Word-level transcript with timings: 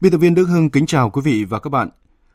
Biên 0.00 0.12
tập 0.12 0.18
viên 0.18 0.34
Đức 0.34 0.44
Hưng 0.44 0.70
kính 0.70 0.86
chào 0.86 1.10
quý 1.10 1.22
vị 1.24 1.44
và 1.44 1.58
các 1.58 1.70
bạn. 1.70 1.88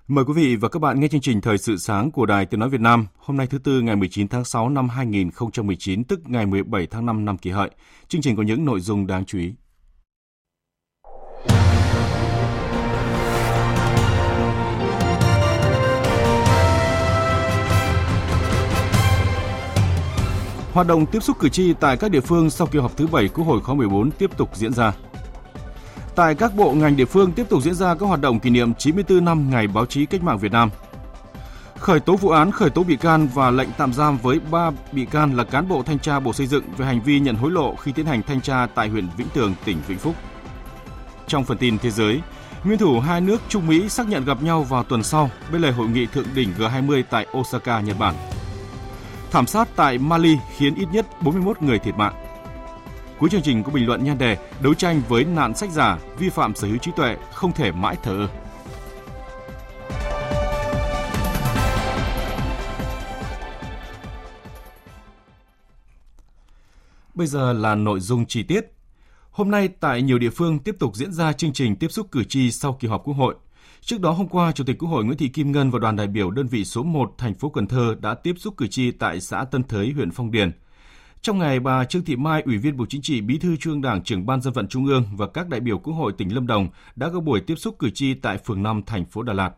Mời 0.08 0.26
quý 0.26 0.34
vị 0.34 0.56
và 0.56 0.70
các 0.70 0.80
bạn 0.80 1.00
nghe 1.00 1.08
chương 1.08 1.22
trình 1.22 1.42
Thời 1.42 1.58
sự 1.58 1.78
sáng 1.78 2.12
của 2.12 2.26
Đài 2.26 2.46
Tiếng 2.46 2.60
Nói 2.60 2.70
Việt 2.70 2.82
Nam 2.82 3.08
hôm 3.18 3.38
nay 3.38 3.48
thứ 3.48 3.58
Tư, 3.58 3.82
ngày 3.82 3.96
19 3.96 4.28
tháng 4.28 4.46
6 4.46 4.70
năm 4.70 4.90
2019 4.90 6.04
tức 6.04 6.20
ngày 6.26 6.46
17 6.46 6.88
tháng 6.88 7.06
5 7.06 7.26
năm 7.26 7.38
kỷ 7.38 7.50
hợi. 7.50 7.70
Chương 8.08 8.22
trình 8.22 8.36
có 8.36 8.44
những 8.44 8.66
nội 8.66 8.80
dung 8.80 9.08
đáng 9.08 9.26
chú 9.26 9.38
ý. 9.38 9.54
Hoạt 20.74 20.88
động 20.88 21.06
tiếp 21.06 21.24
xúc 21.24 21.40
cử 21.40 21.50
tri 21.50 21.74
tại 21.74 21.98
các 21.98 22.12
địa 22.12 22.22
phương 22.22 22.50
sau 22.50 22.68
kỳ 22.68 22.80
họp 22.80 22.98
thứ 22.98 23.08
7 23.08 23.28
Quốc 23.28 23.46
hội 23.46 23.62
khóa 23.62 23.76
14 23.76 24.12
tiếp 24.12 24.38
tục 24.38 24.50
diễn 24.56 24.74
ra. 24.74 24.94
Tại 26.16 26.36
các 26.36 26.56
bộ 26.56 26.72
ngành 26.72 26.96
địa 26.96 27.06
phương 27.06 27.32
tiếp 27.32 27.50
tục 27.50 27.64
diễn 27.64 27.74
ra 27.74 27.96
các 27.96 28.06
hoạt 28.06 28.22
động 28.22 28.40
kỷ 28.40 28.50
niệm 28.50 28.74
94 28.74 29.26
năm 29.26 29.50
Ngày 29.50 29.68
báo 29.68 29.86
chí 29.86 30.06
cách 30.06 30.24
mạng 30.24 30.38
Việt 30.38 30.52
Nam. 30.52 30.70
Khởi 31.80 32.00
tố 32.00 32.16
vụ 32.16 32.30
án, 32.30 32.52
khởi 32.52 32.70
tố 32.70 32.84
bị 32.84 32.96
can 32.96 33.28
và 33.34 33.52
lệnh 33.52 33.70
tạm 33.78 33.94
giam 33.94 34.18
với 34.18 34.40
3 34.52 34.72
bị 34.92 35.06
can 35.06 35.38
là 35.38 35.44
cán 35.44 35.68
bộ 35.68 35.84
thanh 35.84 36.00
tra 36.00 36.20
Bộ 36.20 36.34
Xây 36.34 36.48
dựng 36.48 36.64
về 36.78 36.86
hành 36.86 37.02
vi 37.02 37.20
nhận 37.20 37.36
hối 37.36 37.52
lộ 37.52 37.76
khi 37.76 37.92
tiến 37.92 38.06
hành 38.06 38.22
thanh 38.24 38.42
tra 38.42 38.68
tại 38.76 38.90
huyện 38.90 39.08
Vĩnh 39.18 39.28
Tường, 39.34 39.54
tỉnh 39.66 39.78
Vĩnh 39.88 39.98
Phúc. 39.98 40.16
Trong 41.28 41.44
phần 41.44 41.58
tin 41.58 41.78
thế 41.78 41.92
giới, 41.92 42.22
nguyên 42.64 42.78
thủ 42.78 43.00
hai 43.00 43.22
nước 43.22 43.42
Trung 43.50 43.68
Mỹ 43.68 43.90
xác 43.90 44.08
nhận 44.08 44.26
gặp 44.26 44.44
nhau 44.44 44.64
vào 44.64 44.84
tuần 44.84 45.04
sau 45.04 45.30
bên 45.52 45.62
lề 45.62 45.72
hội 45.72 45.88
nghị 45.88 46.06
thượng 46.06 46.28
đỉnh 46.36 46.54
G20 46.58 47.04
tại 47.10 47.28
Osaka, 47.38 47.80
Nhật 47.80 48.00
Bản. 48.00 48.16
Thảm 49.32 49.48
sát 49.48 49.68
tại 49.76 49.98
Mali 49.98 50.38
khiến 50.58 50.76
ít 50.76 50.88
nhất 50.92 51.06
41 51.22 51.62
người 51.62 51.80
thiệt 51.80 51.96
mạng. 51.96 52.33
Cuối 53.24 53.30
chương 53.30 53.42
trình 53.42 53.64
có 53.64 53.72
bình 53.72 53.86
luận 53.86 54.04
nhan 54.04 54.18
đề 54.18 54.38
đấu 54.62 54.74
tranh 54.74 55.02
với 55.08 55.26
nạn 55.26 55.56
sách 55.56 55.72
giả, 55.72 56.00
vi 56.18 56.30
phạm 56.30 56.56
sở 56.56 56.68
hữu 56.68 56.78
trí 56.78 56.92
tuệ 56.96 57.16
không 57.34 57.52
thể 57.52 57.72
mãi 57.72 57.96
thờ 58.04 58.18
ơ. 58.18 58.28
Bây 67.14 67.28
giờ 67.28 67.54
là 67.54 67.76
nội 67.76 68.00
dung 68.00 68.26
chi 68.26 68.44
tiết. 68.44 68.66
Hôm 69.32 69.52
nay 69.52 69.68
tại 69.80 70.02
nhiều 70.02 70.20
địa 70.20 70.30
phương 70.30 70.60
tiếp 70.60 70.76
tục 70.80 70.96
diễn 70.96 71.14
ra 71.14 71.34
chương 71.34 71.54
trình 71.54 71.76
tiếp 71.76 71.92
xúc 71.92 72.08
cử 72.12 72.24
tri 72.24 72.52
sau 72.52 72.78
kỳ 72.80 72.88
họp 72.88 73.04
Quốc 73.04 73.14
hội. 73.14 73.36
Trước 73.82 74.00
đó 74.00 74.12
hôm 74.12 74.28
qua, 74.28 74.52
Chủ 74.52 74.64
tịch 74.64 74.78
Quốc 74.80 74.90
hội 74.90 75.06
Nguyễn 75.06 75.18
Thị 75.18 75.28
Kim 75.28 75.52
Ngân 75.52 75.72
và 75.72 75.80
đoàn 75.80 75.96
đại 75.96 76.08
biểu 76.08 76.32
đơn 76.32 76.48
vị 76.48 76.66
số 76.66 76.84
1 76.84 77.14
thành 77.18 77.34
phố 77.34 77.50
Cần 77.50 77.68
Thơ 77.68 77.96
đã 78.02 78.14
tiếp 78.14 78.34
xúc 78.38 78.54
cử 78.58 78.68
tri 78.68 78.92
tại 78.92 79.22
xã 79.22 79.44
Tân 79.44 79.64
Thới, 79.64 79.92
huyện 79.92 80.12
Phong 80.12 80.32
Điền– 80.32 80.52
trong 81.24 81.38
ngày, 81.38 81.60
bà 81.60 81.86
Trương 81.86 82.06
Thị 82.06 82.16
Mai, 82.16 82.42
Ủy 82.46 82.58
viên 82.58 82.78
Bộ 82.78 82.86
Chính 82.90 83.02
trị, 83.02 83.22
Bí 83.22 83.38
thư 83.38 83.56
Trung 83.56 83.82
Đảng, 83.82 84.04
trưởng 84.04 84.26
Ban 84.26 84.42
Dân 84.42 84.54
vận 84.54 84.68
Trung 84.68 84.86
ương 84.86 85.06
và 85.16 85.28
các 85.28 85.50
đại 85.50 85.60
biểu 85.60 85.78
Quốc 85.78 85.94
hội 85.94 86.14
tỉnh 86.18 86.34
Lâm 86.34 86.48
Đồng 86.48 86.68
đã 86.96 87.10
có 87.14 87.20
buổi 87.20 87.42
tiếp 87.42 87.56
xúc 87.56 87.76
cử 87.80 87.90
tri 87.90 88.14
tại 88.14 88.38
phường 88.38 88.64
5 88.64 88.82
thành 88.86 89.06
phố 89.06 89.22
Đà 89.22 89.34
Lạt. 89.34 89.52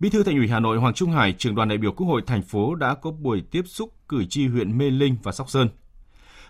Bí 0.00 0.10
thư 0.10 0.22
Thành 0.22 0.36
ủy 0.36 0.48
Hà 0.48 0.60
Nội 0.60 0.78
Hoàng 0.78 0.94
Trung 0.94 1.10
Hải, 1.10 1.32
trưởng 1.32 1.54
đoàn 1.54 1.68
đại 1.68 1.78
biểu 1.78 1.92
Quốc 1.92 2.06
hội 2.06 2.22
thành 2.26 2.42
phố 2.42 2.74
đã 2.74 2.94
có 2.94 3.10
buổi 3.10 3.42
tiếp 3.50 3.62
xúc 3.66 3.92
cử 4.08 4.24
tri 4.24 4.46
huyện 4.46 4.78
Mê 4.78 4.90
Linh 4.90 5.16
và 5.22 5.32
Sóc 5.32 5.50
Sơn. 5.50 5.68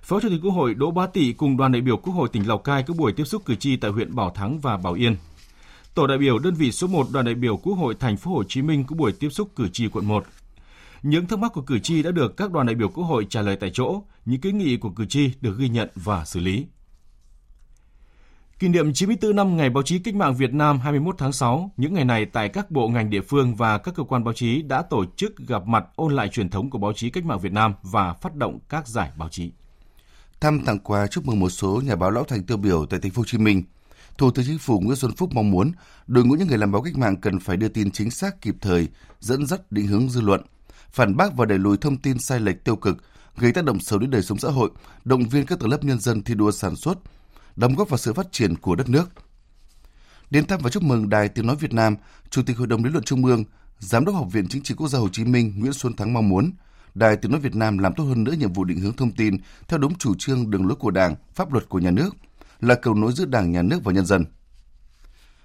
Phó 0.03 0.21
Chủ 0.21 0.29
tịch 0.29 0.41
Quốc 0.43 0.51
hội 0.51 0.75
Đỗ 0.75 0.91
Bá 0.91 1.07
Tị 1.07 1.33
cùng 1.33 1.57
đoàn 1.57 1.73
đại 1.73 1.83
biểu 1.83 1.97
Quốc 1.97 2.13
hội 2.13 2.29
tỉnh 2.33 2.49
Lào 2.49 2.59
Cai 2.59 2.83
có 2.83 2.95
buổi 2.95 3.13
tiếp 3.13 3.25
xúc 3.25 3.43
cử 3.45 3.55
tri 3.55 3.77
tại 3.77 3.91
huyện 3.91 4.15
Bảo 4.15 4.31
Thắng 4.31 4.61
và 4.61 4.77
Bảo 4.77 4.93
Yên. 4.93 5.17
Tổ 5.95 6.07
đại 6.07 6.19
biểu 6.19 6.39
đơn 6.39 6.55
vị 6.55 6.73
số 6.73 6.87
1 6.87 7.07
đoàn 7.13 7.25
đại 7.25 7.35
biểu 7.35 7.57
Quốc 7.57 7.75
hội 7.75 7.95
thành 8.01 8.17
phố 8.17 8.31
Hồ 8.35 8.45
Chí 8.49 8.63
Minh 8.63 8.85
có 8.87 8.97
buổi 8.97 9.13
tiếp 9.13 9.29
xúc 9.29 9.49
cử 9.57 9.69
tri 9.69 9.89
quận 9.89 10.05
1. 10.05 10.25
Những 11.03 11.27
thắc 11.27 11.39
mắc 11.39 11.53
của 11.53 11.63
cử 11.63 11.79
tri 11.79 12.03
đã 12.03 12.11
được 12.11 12.37
các 12.37 12.53
đoàn 12.53 12.67
đại 12.67 12.75
biểu 12.75 12.89
Quốc 12.89 13.05
hội 13.05 13.27
trả 13.31 13.43
lời 13.43 13.57
tại 13.61 13.71
chỗ, 13.75 14.03
những 14.25 14.41
kiến 14.41 14.59
nghị 14.59 14.77
của 14.77 14.91
cử 14.91 15.07
tri 15.07 15.33
được 15.41 15.59
ghi 15.59 15.69
nhận 15.69 15.89
và 15.95 16.25
xử 16.25 16.41
lý. 16.41 16.67
Kỷ 18.59 18.69
niệm 18.69 18.93
94 18.93 19.37
năm 19.37 19.57
Ngày 19.57 19.71
báo 19.71 19.83
chí 19.83 19.99
cách 19.99 20.15
mạng 20.15 20.37
Việt 20.37 20.53
Nam 20.55 20.79
21 20.79 21.15
tháng 21.19 21.33
6, 21.33 21.71
những 21.77 21.95
ngày 21.95 22.05
này 22.05 22.27
tại 22.27 22.49
các 22.49 22.71
bộ 22.71 22.89
ngành 22.89 23.11
địa 23.11 23.21
phương 23.21 23.55
và 23.55 23.79
các 23.79 23.95
cơ 23.95 24.03
quan 24.03 24.25
báo 24.25 24.35
chí 24.35 24.63
đã 24.63 24.83
tổ 24.83 25.05
chức 25.17 25.37
gặp 25.37 25.67
mặt 25.67 25.85
ôn 25.97 26.13
lại 26.13 26.29
truyền 26.29 26.51
thống 26.51 26.71
của 26.71 26.79
báo 26.79 26.93
chí 26.93 27.11
cách 27.11 27.25
mạng 27.25 27.41
Việt 27.41 27.53
Nam 27.53 27.75
và 27.83 28.13
phát 28.13 28.35
động 28.35 28.59
các 28.69 28.89
giải 28.89 29.11
báo 29.17 29.29
chí. 29.29 29.51
Thăm 30.41 30.61
tặng 30.65 30.79
quà 30.79 31.07
chúc 31.07 31.27
mừng 31.27 31.41
một 31.41 31.51
số 31.51 31.83
nhà 31.85 31.97
báo 31.97 32.11
lão 32.11 32.25
thành 32.25 32.43
tiêu 32.43 32.57
biểu 32.57 32.87
tại 32.87 33.01
thành 33.01 33.11
phố 33.13 33.21
Hồ 33.21 33.25
Chí 33.27 33.39
Minh. 33.39 33.63
Thủ 34.19 34.31
tướng 34.31 34.45
Chính 34.45 34.59
phủ 34.59 34.81
Nguyễn 34.81 34.97
Xuân 34.97 35.13
Phúc 35.17 35.31
mong 35.35 35.51
muốn 35.51 35.73
đội 36.07 36.25
ngũ 36.25 36.35
những 36.35 36.49
người 36.49 36.59
làm 36.59 36.73
báo 36.73 36.83
cách 36.83 36.97
mạng 36.97 37.17
cần 37.17 37.41
phải 37.41 37.57
đưa 37.57 37.69
tin 37.69 37.91
chính 37.91 38.11
xác 38.11 38.41
kịp 38.41 38.55
thời, 38.61 38.89
dẫn 39.21 39.47
dắt 39.47 39.73
định 39.73 39.87
hướng 39.87 40.09
dư 40.09 40.21
luận, 40.21 40.41
phản 40.93 41.17
bác 41.17 41.37
và 41.37 41.47
đẩy 41.47 41.59
lùi 41.59 41.77
thông 41.77 41.97
tin 41.97 42.19
sai 42.19 42.41
lệch 42.41 42.65
tiêu 42.65 42.77
cực, 42.77 42.97
gây 43.37 43.53
tác 43.53 43.65
động 43.65 43.81
xấu 43.81 43.99
đến 43.99 44.11
đời 44.11 44.23
sống 44.23 44.39
xã 44.39 44.49
hội, 44.49 44.71
động 45.05 45.29
viên 45.29 45.47
các 45.47 45.59
tầng 45.59 45.71
lớp 45.71 45.85
nhân 45.85 46.01
dân 46.01 46.23
thi 46.23 46.35
đua 46.35 46.51
sản 46.51 46.77
xuất, 46.77 46.99
đóng 47.57 47.75
góp 47.75 47.89
vào 47.89 47.99
sự 47.99 48.13
phát 48.13 48.33
triển 48.33 48.57
của 48.57 48.75
đất 48.75 48.89
nước. 48.89 49.11
Đến 50.31 50.47
thăm 50.47 50.61
và 50.63 50.71
chúc 50.71 50.83
mừng 50.83 51.09
Đài 51.09 51.29
Tiếng 51.29 51.47
Nói 51.47 51.57
Việt 51.57 51.73
Nam, 51.73 51.97
Chủ 52.31 52.43
tịch 52.43 52.57
Hội 52.57 52.67
đồng 52.67 52.85
lý 52.85 52.91
luận 52.91 53.05
Trung 53.05 53.25
ương, 53.25 53.45
Giám 53.79 54.05
đốc 54.05 54.15
Học 54.15 54.29
viện 54.33 54.49
Chính 54.49 54.63
trị 54.63 54.75
Quốc 54.75 54.89
gia 54.89 54.99
Hồ 54.99 55.09
Chí 55.13 55.25
Minh 55.25 55.53
Nguyễn 55.57 55.73
Xuân 55.73 55.97
Thắng 55.97 56.13
mong 56.13 56.29
muốn 56.29 56.53
Đài 56.95 57.17
Tiếng 57.17 57.31
Nói 57.31 57.41
Việt 57.41 57.55
Nam 57.55 57.79
làm 57.79 57.95
tốt 57.95 58.05
hơn 58.05 58.25
nữa 58.25 58.33
nhiệm 58.33 58.53
vụ 58.53 58.65
định 58.65 58.81
hướng 58.81 58.97
thông 58.97 59.11
tin 59.11 59.37
theo 59.69 59.79
đúng 59.79 59.99
chủ 59.99 60.15
trương 60.19 60.51
đường 60.51 60.67
lối 60.67 60.77
của 60.77 60.91
Đảng, 60.91 61.15
pháp 61.35 61.53
luật 61.53 61.69
của 61.69 61.79
nhà 61.79 61.91
nước, 61.91 62.11
là 62.61 62.75
cầu 62.75 62.95
nối 62.95 63.13
giữa 63.13 63.25
Đảng, 63.25 63.53
nhà 63.53 63.63
nước 63.63 63.85
và 63.85 63.93
nhân 63.93 64.07
dân. 64.07 64.25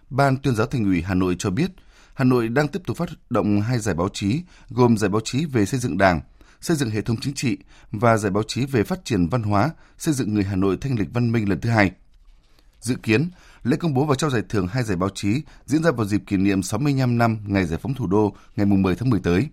Ban 0.10 0.38
tuyên 0.38 0.56
giáo 0.56 0.68
thành 0.68 0.84
ủy 0.84 1.02
Hà 1.02 1.14
Nội 1.14 1.36
cho 1.40 1.50
biết, 1.50 1.72
Hà 2.18 2.26
Nội 2.26 2.50
đang 2.50 2.68
tiếp 2.68 2.82
tục 2.86 2.98
phát 2.98 3.10
động 3.30 3.62
hai 3.62 3.80
giải 3.80 3.96
báo 3.96 4.10
chí, 4.14 4.42
gồm 4.70 4.98
giải 4.98 5.10
báo 5.10 5.22
chí 5.24 5.46
về 5.46 5.66
xây 5.66 5.80
dựng 5.80 5.98
Đảng, 5.98 6.22
xây 6.62 6.78
dựng 6.78 6.90
hệ 6.90 7.02
thống 7.02 7.18
chính 7.22 7.34
trị 7.34 7.58
và 7.92 8.18
giải 8.18 8.32
báo 8.32 8.44
chí 8.44 8.66
về 8.66 8.84
phát 8.84 9.06
triển 9.06 9.28
văn 9.28 9.44
hóa, 9.44 9.70
xây 9.98 10.14
dựng 10.14 10.34
người 10.34 10.44
Hà 10.44 10.56
Nội 10.56 10.78
thanh 10.82 11.00
lịch 11.00 11.08
văn 11.14 11.32
minh 11.32 11.50
lần 11.50 11.62
thứ 11.62 11.70
hai. 11.70 11.92
Dự 12.80 12.96
kiến, 12.96 13.30
lễ 13.64 13.78
công 13.78 13.94
bố 13.94 14.06
và 14.06 14.16
trao 14.16 14.30
giải 14.30 14.42
thưởng 14.50 14.68
hai 14.68 14.84
giải 14.84 14.98
báo 14.98 15.10
chí 15.10 15.42
diễn 15.66 15.84
ra 15.84 15.92
vào 15.92 16.06
dịp 16.06 16.24
kỷ 16.28 16.38
niệm 16.38 16.64
65 16.64 17.18
năm 17.18 17.38
ngày 17.46 17.66
giải 17.66 17.80
phóng 17.82 17.94
thủ 17.94 18.08
đô 18.08 18.36
ngày 18.56 18.66
10 18.66 18.96
tháng 18.96 19.10
10 19.10 19.20
tới. 19.20 19.48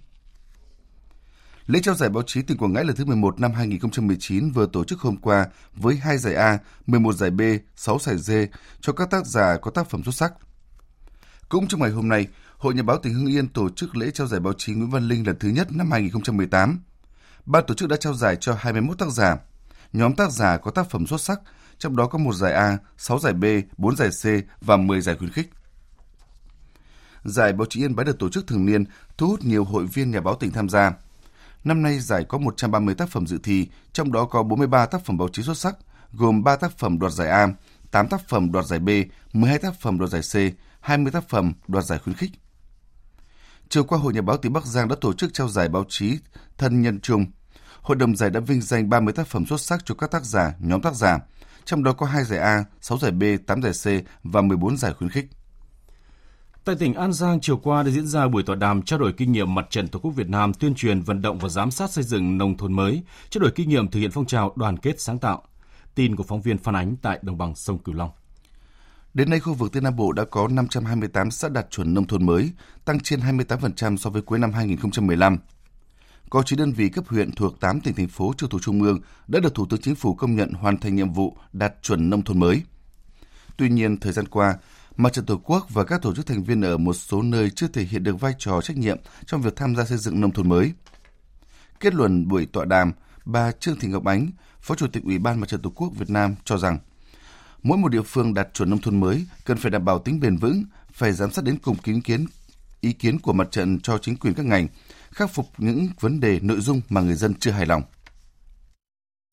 Lễ 1.67 1.81
trao 1.83 1.95
giải 1.95 2.09
báo 2.09 2.23
chí 2.23 2.43
tỉnh 2.43 2.59
Quảng 2.59 2.73
Ngãi 2.73 2.85
lần 2.85 2.97
thứ 2.97 3.05
11 3.05 3.41
năm 3.41 3.53
2019 3.53 4.51
vừa 4.51 4.67
tổ 4.67 4.85
chức 4.85 5.01
hôm 5.01 5.17
qua 5.17 5.47
với 5.75 5.97
hai 5.97 6.19
giải 6.19 6.35
A, 6.35 6.59
11 6.87 7.13
giải 7.15 7.31
B, 7.31 7.41
6 7.77 7.99
giải 7.99 8.19
D 8.19 8.33
cho 8.81 8.93
các 8.93 9.11
tác 9.11 9.27
giả 9.27 9.57
có 9.63 9.71
tác 9.71 9.91
phẩm 9.91 10.05
xuất 10.05 10.15
sắc. 10.15 10.33
Cũng 11.49 11.67
trong 11.69 11.81
ngày 11.81 11.91
hôm 11.91 12.09
nay, 12.09 12.27
Hội 12.65 12.75
Nhà 12.75 12.83
báo 12.83 12.99
tỉnh 12.99 13.15
Hưng 13.15 13.27
Yên 13.27 13.49
tổ 13.49 13.69
chức 13.69 13.97
lễ 13.97 14.11
trao 14.11 14.27
giải 14.27 14.41
báo 14.41 14.53
chí 14.53 14.73
Nguyễn 14.73 14.91
Văn 14.91 15.09
Linh 15.09 15.27
lần 15.27 15.39
thứ 15.39 15.49
nhất 15.49 15.73
năm 15.73 15.91
2018. 15.91 16.81
Ban 17.47 17.65
tổ 17.67 17.75
chức 17.75 17.89
đã 17.89 17.97
trao 17.97 18.15
giải 18.15 18.37
cho 18.41 18.55
21 18.59 18.99
tác 18.99 19.11
giả. 19.11 19.37
Nhóm 19.93 20.15
tác 20.15 20.31
giả 20.31 20.57
có 20.57 20.71
tác 20.71 20.91
phẩm 20.91 21.07
xuất 21.07 21.21
sắc, 21.21 21.41
trong 21.79 21.97
đó 21.97 22.07
có 22.07 22.19
một 22.19 22.35
giải 22.35 22.53
A, 22.53 22.79
6 22.97 23.19
giải 23.19 23.33
B, 23.33 23.45
4 23.77 23.97
giải 23.97 24.09
C 24.09 24.45
và 24.61 24.77
10 24.77 25.01
giải 25.01 25.17
khuyến 25.17 25.31
khích. 25.31 25.51
Giải 27.25 27.53
báo 27.53 27.67
chí 27.71 27.81
Yên 27.81 27.97
Bái 27.97 28.05
được 28.05 28.19
tổ 28.19 28.29
chức 28.29 28.47
thường 28.47 28.67
niên, 28.67 28.85
thu 29.19 29.29
hút 29.29 29.45
nhiều 29.45 29.65
hội 29.65 29.87
viên 29.87 30.11
nhà 30.11 30.21
báo 30.21 30.35
tỉnh 30.35 30.53
tham 30.53 30.69
gia. 30.69 30.93
Năm 31.65 31.83
nay 31.83 32.01
giải 32.01 32.25
có 32.29 32.39
130 32.39 32.95
tác 32.95 33.09
phẩm 33.09 33.27
dự 33.27 33.39
thi, 33.43 33.69
trong 33.93 34.13
đó 34.13 34.25
có 34.25 34.43
43 34.43 34.87
tác 34.87 35.05
phẩm 35.05 35.19
báo 35.19 35.29
chí 35.29 35.43
xuất 35.43 35.59
sắc, 35.59 35.77
gồm 36.13 36.45
3 36.45 36.57
tác 36.57 36.79
phẩm 36.79 36.99
đoạt 36.99 37.13
giải 37.13 37.29
A, 37.29 37.49
8 37.91 38.09
tác 38.09 38.29
phẩm 38.29 38.53
đoạt 38.53 38.67
giải 38.67 38.79
B, 38.79 38.89
12 39.33 39.59
tác 39.59 39.81
phẩm 39.81 39.99
đoạt 39.99 40.11
giải 40.11 40.23
C, 40.23 40.57
20 40.81 41.13
tác 41.13 41.29
phẩm 41.29 41.53
đoạt 41.69 41.85
giải 41.85 41.99
khuyến 41.99 42.17
khích. 42.17 42.31
Chiều 43.69 43.85
qua, 43.85 43.99
Hội 43.99 44.13
Nhà 44.13 44.23
báo 44.23 44.37
tỉnh 44.37 44.53
Bắc 44.53 44.67
Giang 44.67 44.89
đã 44.89 44.97
tổ 45.01 45.13
chức 45.13 45.35
trao 45.35 45.49
giải 45.49 45.69
báo 45.69 45.85
chí 45.89 46.19
Thân 46.59 46.83
Nhân 46.83 47.01
Trung. 47.01 47.27
Hội 47.81 47.97
đồng 47.97 48.17
giải 48.17 48.31
đã 48.31 48.41
vinh 48.41 48.61
danh 48.61 48.91
30 48.91 49.15
tác 49.15 49.27
phẩm 49.27 49.47
xuất 49.47 49.61
sắc 49.61 49.85
cho 49.85 49.95
các 49.95 50.11
tác 50.11 50.25
giả, 50.25 50.55
nhóm 50.59 50.83
tác 50.83 50.95
giả, 50.95 51.19
trong 51.65 51.85
đó 51.85 51.93
có 51.93 52.07
2 52.07 52.25
giải 52.25 52.39
A, 52.39 52.65
6 52.81 52.99
giải 52.99 53.11
B, 53.11 53.23
8 53.47 53.63
giải 53.63 53.73
C 53.73 54.07
và 54.23 54.41
14 54.41 54.77
giải 54.77 54.93
khuyến 54.93 55.11
khích. 55.11 55.27
Tại 56.65 56.77
tỉnh 56.77 56.95
An 56.95 57.13
Giang, 57.13 57.41
chiều 57.41 57.57
qua 57.57 57.83
đã 57.83 57.91
diễn 57.91 58.07
ra 58.07 58.29
buổi 58.29 58.43
tọa 58.43 58.57
đàm 58.57 58.83
trao 58.83 58.99
đổi 58.99 59.13
kinh 59.13 59.33
nghiệm 59.33 59.55
mặt 59.55 59.67
trận 59.71 59.89
Tổ 59.89 59.99
quốc 59.99 60.11
Việt 60.11 60.29
Nam 60.29 60.55
tuyên 60.55 60.75
truyền 60.75 61.01
vận 61.01 61.23
động 61.23 61.39
và 61.39 61.49
giám 61.49 61.71
sát 61.71 61.91
xây 61.91 62.05
dựng 62.05 62.39
nông 62.39 62.57
thôn 62.57 62.73
mới, 62.73 63.03
trao 63.31 63.41
đổi 63.41 63.51
kinh 63.55 63.69
nghiệm 63.69 63.91
thực 63.91 64.01
hiện 64.01 64.11
phong 64.11 64.27
trào 64.27 64.53
đoàn 64.57 64.77
kết 64.77 65.01
sáng 65.01 65.19
tạo. 65.19 65.43
Tin 65.95 66.17
của 66.17 66.23
phóng 66.23 66.41
viên 66.41 66.59
Phan 66.59 66.77
Ánh 66.77 66.97
tại 67.03 67.19
đồng 67.23 67.39
bằng 67.39 67.55
sông 67.55 67.79
Cửu 67.79 67.95
Long. 67.95 68.11
Đến 69.15 69.31
nay, 69.31 69.41
khu 69.41 69.55
vực 69.55 69.73
Tây 69.73 69.83
Nam 69.83 69.97
Bộ 69.97 70.13
đã 70.13 70.25
có 70.25 70.49
528 70.49 71.31
xã 71.31 71.49
đạt 71.49 71.71
chuẩn 71.71 71.95
nông 71.95 72.07
thôn 72.07 72.27
mới, 72.27 72.51
tăng 72.85 73.01
trên 73.01 73.21
28% 73.21 73.97
so 73.97 74.11
với 74.11 74.23
cuối 74.23 74.39
năm 74.39 74.53
2015. 74.53 75.39
Có 76.31 76.43
9 76.43 76.59
đơn 76.59 76.73
vị 76.73 76.89
cấp 76.89 77.05
huyện 77.09 77.33
thuộc 77.33 77.61
8 77.61 77.81
tỉnh 77.81 77.95
thành 77.95 78.09
phố 78.09 78.33
trực 78.37 78.51
thuộc 78.51 78.63
trung 78.63 78.83
ương 78.83 79.01
đã 79.29 79.41
được 79.41 79.55
Thủ 79.55 79.67
tướng 79.71 79.81
Chính 79.81 79.95
phủ 79.95 80.15
công 80.15 80.37
nhận 80.37 80.53
hoàn 80.53 80.79
thành 80.79 80.97
nhiệm 80.97 81.13
vụ 81.13 81.37
đạt 81.53 81.75
chuẩn 81.83 82.11
nông 82.11 82.23
thôn 82.23 82.41
mới. 82.41 82.63
Tuy 83.57 83.69
nhiên, 83.69 83.97
thời 83.97 84.13
gian 84.13 84.29
qua, 84.29 84.57
Mặt 84.97 85.13
trận 85.13 85.27
Tổ 85.27 85.41
quốc 85.45 85.67
và 85.71 85.85
các 85.85 86.03
tổ 86.03 86.15
chức 86.15 86.27
thành 86.27 86.45
viên 86.45 86.61
ở 86.61 86.77
một 86.77 86.93
số 86.93 87.23
nơi 87.23 87.51
chưa 87.51 87.69
thể 87.69 87.85
hiện 87.85 88.03
được 88.03 88.21
vai 88.21 88.35
trò 88.39 88.61
trách 88.61 88.77
nhiệm 88.77 88.99
trong 89.27 89.43
việc 89.43 89.57
tham 89.57 89.77
gia 89.77 89.85
xây 89.85 89.99
dựng 89.99 90.21
nông 90.21 90.33
thôn 90.33 90.49
mới. 90.49 90.73
Kết 91.81 91.95
luận 91.95 92.29
buổi 92.29 92.47
tọa 92.47 92.65
đàm, 92.65 92.93
bà 93.25 93.53
Trương 93.53 93.79
Thị 93.79 93.89
Ngọc 93.89 94.05
Ánh, 94.05 94.31
Phó 94.61 94.75
Chủ 94.75 94.87
tịch 94.87 95.03
Ủy 95.05 95.19
ban 95.19 95.41
Mặt 95.41 95.49
trận 95.49 95.63
Tổ 95.63 95.71
quốc 95.71 95.93
Việt 95.97 96.11
Nam 96.11 96.35
cho 96.45 96.59
rằng 96.59 96.79
mỗi 97.65 97.79
một 97.79 97.89
địa 97.89 98.03
phương 98.03 98.35
đạt 98.35 98.49
chuẩn 98.55 98.71
nông 98.71 98.81
thôn 98.81 99.01
mới 99.01 99.27
cần 99.45 99.57
phải 99.57 99.71
đảm 99.71 99.85
bảo 99.85 99.99
tính 99.99 100.21
bền 100.21 100.37
vững, 100.37 100.65
phải 100.93 101.13
giám 101.13 101.31
sát 101.31 101.45
đến 101.45 101.59
cùng 101.63 101.77
kiến 101.77 102.01
kiến 102.01 102.27
ý 102.81 102.93
kiến 102.93 103.19
của 103.19 103.33
mặt 103.33 103.49
trận 103.51 103.81
cho 103.81 103.99
chính 103.99 104.17
quyền 104.17 104.35
các 104.35 104.47
ngành, 104.47 104.67
khắc 105.11 105.31
phục 105.31 105.47
những 105.59 105.89
vấn 106.01 106.21
đề 106.21 106.41
nội 106.43 106.61
dung 106.61 106.81
mà 106.89 107.01
người 107.01 107.15
dân 107.15 107.35
chưa 107.35 107.51
hài 107.51 107.67
lòng. 107.67 107.83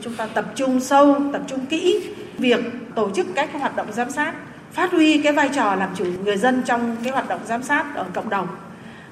Chúng 0.04 0.16
ta 0.16 0.28
tập 0.28 0.54
trung 0.56 0.80
sâu, 0.80 1.22
tập 1.34 1.42
trung 1.48 1.66
kỹ 1.66 2.10
việc 2.38 2.60
tổ 2.96 3.12
chức 3.16 3.28
các 3.36 3.50
hoạt 3.54 3.76
động 3.76 3.94
giám 3.94 4.12
sát, 4.12 4.34
phát 4.72 4.92
huy 4.92 5.22
cái 5.22 5.34
vai 5.34 5.50
trò 5.56 5.76
làm 5.76 5.96
chủ 5.96 6.06
người 6.24 6.38
dân 6.38 6.64
trong 6.66 6.96
cái 7.04 7.14
hoạt 7.14 7.30
động 7.30 7.42
giám 7.48 7.64
sát 7.64 7.96
ở 7.96 8.06
cộng 8.14 8.30
đồng 8.30 8.48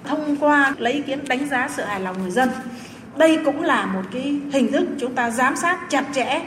thông 0.04 0.38
qua 0.38 0.76
lấy 0.78 0.94
ý 0.94 1.02
kiến 1.02 1.28
đánh 1.28 1.50
giá 1.50 1.70
sự 1.76 1.84
hài 1.84 2.00
lòng 2.00 2.22
người 2.22 2.32
dân. 2.32 2.50
Đây 3.18 3.40
cũng 3.46 3.64
là 3.64 3.86
một 3.86 4.04
cái 4.12 4.40
hình 4.54 4.72
thức 4.72 4.88
chúng 5.00 5.16
ta 5.16 5.32
giám 5.32 5.56
sát 5.56 5.80
chặt 5.90 6.06
chẽ 6.14 6.42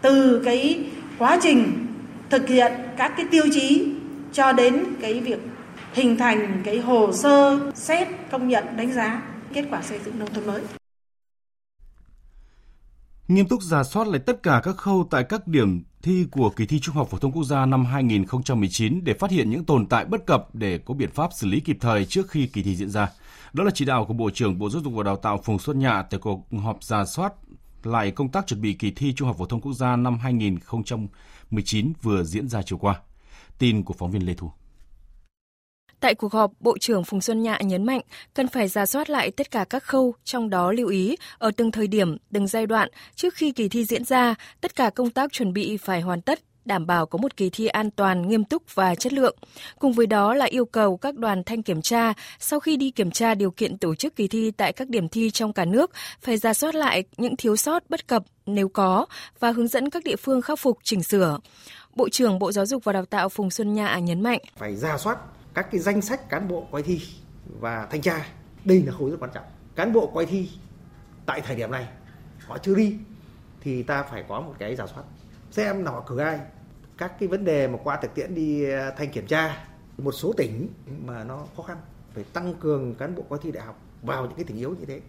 từ 0.00 0.42
cái 0.44 0.90
quá 1.18 1.38
trình 1.42 1.87
thực 2.30 2.48
hiện 2.48 2.72
các 2.96 3.12
cái 3.16 3.26
tiêu 3.30 3.44
chí 3.52 3.92
cho 4.32 4.52
đến 4.52 4.84
cái 5.00 5.20
việc 5.20 5.40
hình 5.92 6.16
thành 6.16 6.62
cái 6.64 6.78
hồ 6.78 7.12
sơ 7.12 7.58
xét 7.74 8.08
công 8.30 8.48
nhận 8.48 8.76
đánh 8.76 8.92
giá 8.92 9.22
kết 9.52 9.64
quả 9.70 9.82
xây 9.82 9.98
dựng 10.04 10.18
nông 10.18 10.34
thôn 10.34 10.46
mới. 10.46 10.62
Nghiêm 13.28 13.48
túc 13.48 13.62
giả 13.62 13.84
soát 13.84 14.08
lại 14.08 14.20
tất 14.26 14.42
cả 14.42 14.60
các 14.64 14.76
khâu 14.76 15.08
tại 15.10 15.24
các 15.24 15.46
điểm 15.46 15.82
thi 16.02 16.26
của 16.30 16.50
kỳ 16.50 16.66
thi 16.66 16.80
Trung 16.80 16.94
học 16.94 17.08
phổ 17.10 17.18
thông 17.18 17.32
quốc 17.32 17.44
gia 17.44 17.66
năm 17.66 17.84
2019 17.84 19.00
để 19.04 19.14
phát 19.14 19.30
hiện 19.30 19.50
những 19.50 19.64
tồn 19.64 19.86
tại 19.86 20.04
bất 20.04 20.26
cập 20.26 20.54
để 20.54 20.78
có 20.78 20.94
biện 20.94 21.10
pháp 21.10 21.32
xử 21.32 21.46
lý 21.46 21.60
kịp 21.60 21.76
thời 21.80 22.04
trước 22.04 22.30
khi 22.30 22.46
kỳ 22.46 22.62
thi 22.62 22.76
diễn 22.76 22.90
ra. 22.90 23.08
Đó 23.52 23.64
là 23.64 23.70
chỉ 23.74 23.84
đạo 23.84 24.04
của 24.04 24.14
Bộ 24.14 24.30
trưởng 24.30 24.58
Bộ 24.58 24.70
Giáo 24.70 24.82
dục 24.82 24.92
và 24.96 25.02
Đào 25.02 25.16
tạo 25.16 25.40
Phùng 25.44 25.58
Xuân 25.58 25.78
Nhạ 25.78 26.02
tại 26.10 26.20
cuộc 26.20 26.46
họp 26.62 26.84
giả 26.84 27.04
soát 27.04 27.32
lại 27.82 28.10
công 28.10 28.28
tác 28.28 28.46
chuẩn 28.46 28.60
bị 28.60 28.72
kỳ 28.72 28.90
thi 28.90 29.12
Trung 29.16 29.28
học 29.28 29.36
phổ 29.38 29.46
thông 29.46 29.60
quốc 29.60 29.72
gia 29.72 29.96
năm 29.96 30.18
2019 30.18 31.06
vừa 32.02 32.24
diễn 32.24 32.48
ra 32.48 32.62
chiều 32.62 32.78
qua. 32.78 33.00
Tin 33.58 33.84
của 33.84 33.94
phóng 33.94 34.10
viên 34.10 34.26
Lê 34.26 34.34
Thu. 34.34 34.50
Tại 36.00 36.14
cuộc 36.14 36.32
họp, 36.32 36.52
Bộ 36.60 36.78
trưởng 36.78 37.04
Phùng 37.04 37.20
Xuân 37.20 37.42
Nhạ 37.42 37.58
nhấn 37.60 37.84
mạnh 37.84 38.00
cần 38.34 38.48
phải 38.48 38.68
ra 38.68 38.86
soát 38.86 39.10
lại 39.10 39.30
tất 39.30 39.50
cả 39.50 39.64
các 39.64 39.82
khâu, 39.82 40.14
trong 40.24 40.50
đó 40.50 40.72
lưu 40.72 40.88
ý 40.88 41.16
ở 41.38 41.50
từng 41.56 41.70
thời 41.70 41.86
điểm, 41.86 42.16
từng 42.32 42.46
giai 42.46 42.66
đoạn 42.66 42.88
trước 43.14 43.34
khi 43.34 43.52
kỳ 43.52 43.68
thi 43.68 43.84
diễn 43.84 44.04
ra, 44.04 44.34
tất 44.60 44.76
cả 44.76 44.90
công 44.90 45.10
tác 45.10 45.32
chuẩn 45.32 45.52
bị 45.52 45.76
phải 45.76 46.00
hoàn 46.00 46.20
tất 46.20 46.40
đảm 46.68 46.86
bảo 46.86 47.06
có 47.06 47.18
một 47.18 47.36
kỳ 47.36 47.50
thi 47.50 47.66
an 47.66 47.90
toàn, 47.90 48.28
nghiêm 48.28 48.44
túc 48.44 48.74
và 48.74 48.94
chất 48.94 49.12
lượng. 49.12 49.36
Cùng 49.78 49.92
với 49.92 50.06
đó 50.06 50.34
là 50.34 50.44
yêu 50.44 50.64
cầu 50.64 50.96
các 50.96 51.14
đoàn 51.14 51.44
thanh 51.44 51.62
kiểm 51.62 51.82
tra 51.82 52.12
sau 52.38 52.60
khi 52.60 52.76
đi 52.76 52.90
kiểm 52.90 53.10
tra 53.10 53.34
điều 53.34 53.50
kiện 53.50 53.78
tổ 53.78 53.94
chức 53.94 54.16
kỳ 54.16 54.28
thi 54.28 54.50
tại 54.50 54.72
các 54.72 54.88
điểm 54.88 55.08
thi 55.08 55.30
trong 55.30 55.52
cả 55.52 55.64
nước 55.64 55.90
phải 56.20 56.36
ra 56.36 56.54
soát 56.54 56.74
lại 56.74 57.04
những 57.16 57.36
thiếu 57.36 57.56
sót 57.56 57.82
bất 57.88 58.06
cập 58.06 58.22
nếu 58.46 58.68
có 58.68 59.06
và 59.38 59.50
hướng 59.50 59.68
dẫn 59.68 59.90
các 59.90 60.04
địa 60.04 60.16
phương 60.16 60.42
khắc 60.42 60.58
phục 60.58 60.78
chỉnh 60.82 61.02
sửa. 61.02 61.38
Bộ 61.94 62.08
trưởng 62.08 62.38
Bộ 62.38 62.52
Giáo 62.52 62.66
dục 62.66 62.84
và 62.84 62.92
Đào 62.92 63.04
tạo 63.04 63.28
Phùng 63.28 63.50
Xuân 63.50 63.74
Nhạ 63.74 63.98
nhấn 63.98 64.22
mạnh 64.22 64.40
phải 64.56 64.76
ra 64.76 64.98
soát 64.98 65.18
các 65.54 65.68
cái 65.72 65.80
danh 65.80 66.02
sách 66.02 66.28
cán 66.28 66.48
bộ 66.48 66.66
coi 66.72 66.82
thi 66.82 67.00
và 67.60 67.86
thanh 67.90 68.02
tra 68.02 68.26
đây 68.64 68.82
là 68.86 68.92
khối 68.92 69.10
rất 69.10 69.16
quan 69.20 69.30
trọng 69.34 69.44
cán 69.76 69.92
bộ 69.92 70.10
coi 70.14 70.26
thi 70.26 70.48
tại 71.26 71.40
thời 71.40 71.56
điểm 71.56 71.70
này 71.70 71.86
họ 72.46 72.58
chưa 72.58 72.74
đi 72.74 72.96
thì 73.60 73.82
ta 73.82 74.02
phải 74.02 74.24
có 74.28 74.40
một 74.40 74.54
cái 74.58 74.76
giả 74.76 74.86
soát 74.86 75.02
xem 75.50 75.84
là 75.84 75.90
họ 75.90 76.04
cử 76.06 76.18
ai 76.18 76.38
các 76.98 77.12
cái 77.20 77.28
vấn 77.28 77.44
đề 77.44 77.68
mà 77.68 77.78
qua 77.84 77.98
thực 78.02 78.14
tiễn 78.14 78.34
đi 78.34 78.70
ờ, 78.70 78.90
thanh 78.96 79.10
kiểm 79.10 79.26
tra, 79.26 79.66
một 79.98 80.12
số 80.12 80.32
tỉnh 80.36 80.68
mà 81.04 81.24
nó 81.24 81.46
khó 81.56 81.62
khăn, 81.62 81.78
phải 82.14 82.24
tăng 82.32 82.54
cường 82.54 82.94
cán 82.94 83.14
bộ 83.14 83.22
coi 83.28 83.38
thi 83.42 83.50
đại 83.50 83.64
học 83.64 83.80
vào 84.02 84.26
những 84.26 84.34
cái 84.34 84.44
tỉnh 84.44 84.56
yếu 84.56 84.74
như 84.78 84.84
thế. 84.84 85.00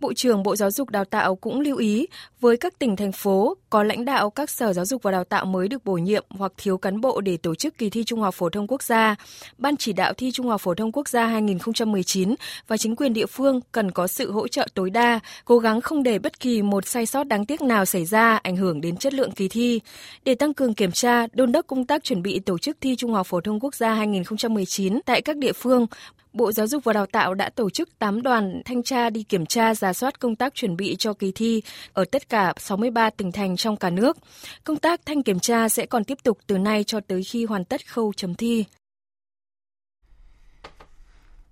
Bộ 0.00 0.12
trưởng 0.12 0.42
Bộ 0.42 0.56
Giáo 0.56 0.70
dục 0.70 0.90
Đào 0.90 1.04
tạo 1.04 1.36
cũng 1.36 1.60
lưu 1.60 1.76
ý 1.76 2.06
với 2.40 2.56
các 2.56 2.78
tỉnh 2.78 2.96
thành 2.96 3.12
phố 3.12 3.56
có 3.70 3.82
lãnh 3.82 4.04
đạo 4.04 4.30
các 4.30 4.50
sở 4.50 4.72
giáo 4.72 4.84
dục 4.84 5.02
và 5.02 5.10
đào 5.10 5.24
tạo 5.24 5.44
mới 5.44 5.68
được 5.68 5.84
bổ 5.84 5.92
nhiệm 5.92 6.24
hoặc 6.30 6.52
thiếu 6.56 6.78
cán 6.78 7.00
bộ 7.00 7.20
để 7.20 7.36
tổ 7.36 7.54
chức 7.54 7.78
kỳ 7.78 7.90
thi 7.90 8.04
Trung 8.04 8.20
học 8.20 8.34
phổ 8.34 8.48
thông 8.48 8.66
quốc 8.66 8.82
gia, 8.82 9.16
Ban 9.58 9.76
chỉ 9.76 9.92
đạo 9.92 10.12
thi 10.12 10.30
Trung 10.32 10.48
học 10.48 10.60
phổ 10.60 10.74
thông 10.74 10.92
quốc 10.92 11.08
gia 11.08 11.26
2019 11.26 12.34
và 12.68 12.76
chính 12.76 12.96
quyền 12.96 13.12
địa 13.12 13.26
phương 13.26 13.60
cần 13.72 13.90
có 13.90 14.06
sự 14.06 14.32
hỗ 14.32 14.48
trợ 14.48 14.68
tối 14.74 14.90
đa, 14.90 15.20
cố 15.44 15.58
gắng 15.58 15.80
không 15.80 16.02
để 16.02 16.18
bất 16.18 16.40
kỳ 16.40 16.62
một 16.62 16.86
sai 16.86 17.06
sót 17.06 17.24
đáng 17.24 17.46
tiếc 17.46 17.62
nào 17.62 17.84
xảy 17.84 18.04
ra 18.04 18.40
ảnh 18.42 18.56
hưởng 18.56 18.80
đến 18.80 18.96
chất 18.96 19.14
lượng 19.14 19.30
kỳ 19.30 19.48
thi. 19.48 19.80
Để 20.24 20.34
tăng 20.34 20.54
cường 20.54 20.74
kiểm 20.74 20.92
tra, 20.92 21.26
đôn 21.32 21.52
đốc 21.52 21.66
công 21.66 21.86
tác 21.86 22.04
chuẩn 22.04 22.22
bị 22.22 22.38
tổ 22.38 22.58
chức 22.58 22.76
thi 22.80 22.96
Trung 22.96 23.12
học 23.12 23.26
phổ 23.26 23.40
thông 23.40 23.60
quốc 23.60 23.74
gia 23.74 23.94
2019 23.94 25.00
tại 25.06 25.22
các 25.22 25.36
địa 25.36 25.52
phương, 25.52 25.86
Bộ 26.36 26.52
Giáo 26.52 26.66
dục 26.66 26.84
và 26.84 26.92
Đào 26.92 27.06
tạo 27.06 27.34
đã 27.34 27.50
tổ 27.50 27.70
chức 27.70 27.98
8 27.98 28.22
đoàn 28.22 28.62
thanh 28.64 28.82
tra 28.82 29.10
đi 29.10 29.22
kiểm 29.22 29.46
tra 29.46 29.74
giả 29.74 29.92
soát 29.92 30.20
công 30.20 30.36
tác 30.36 30.54
chuẩn 30.54 30.76
bị 30.76 30.96
cho 30.98 31.12
kỳ 31.12 31.32
thi 31.34 31.62
ở 31.92 32.04
tất 32.04 32.28
cả 32.28 32.52
63 32.56 33.10
tỉnh 33.10 33.32
thành 33.32 33.56
trong 33.56 33.76
cả 33.76 33.90
nước. 33.90 34.16
Công 34.64 34.76
tác 34.76 35.00
thanh 35.06 35.22
kiểm 35.22 35.40
tra 35.40 35.68
sẽ 35.68 35.86
còn 35.86 36.04
tiếp 36.04 36.18
tục 36.22 36.38
từ 36.46 36.58
nay 36.58 36.84
cho 36.84 37.00
tới 37.00 37.22
khi 37.22 37.44
hoàn 37.44 37.64
tất 37.64 37.88
khâu 37.88 38.12
chấm 38.12 38.34
thi. 38.34 38.64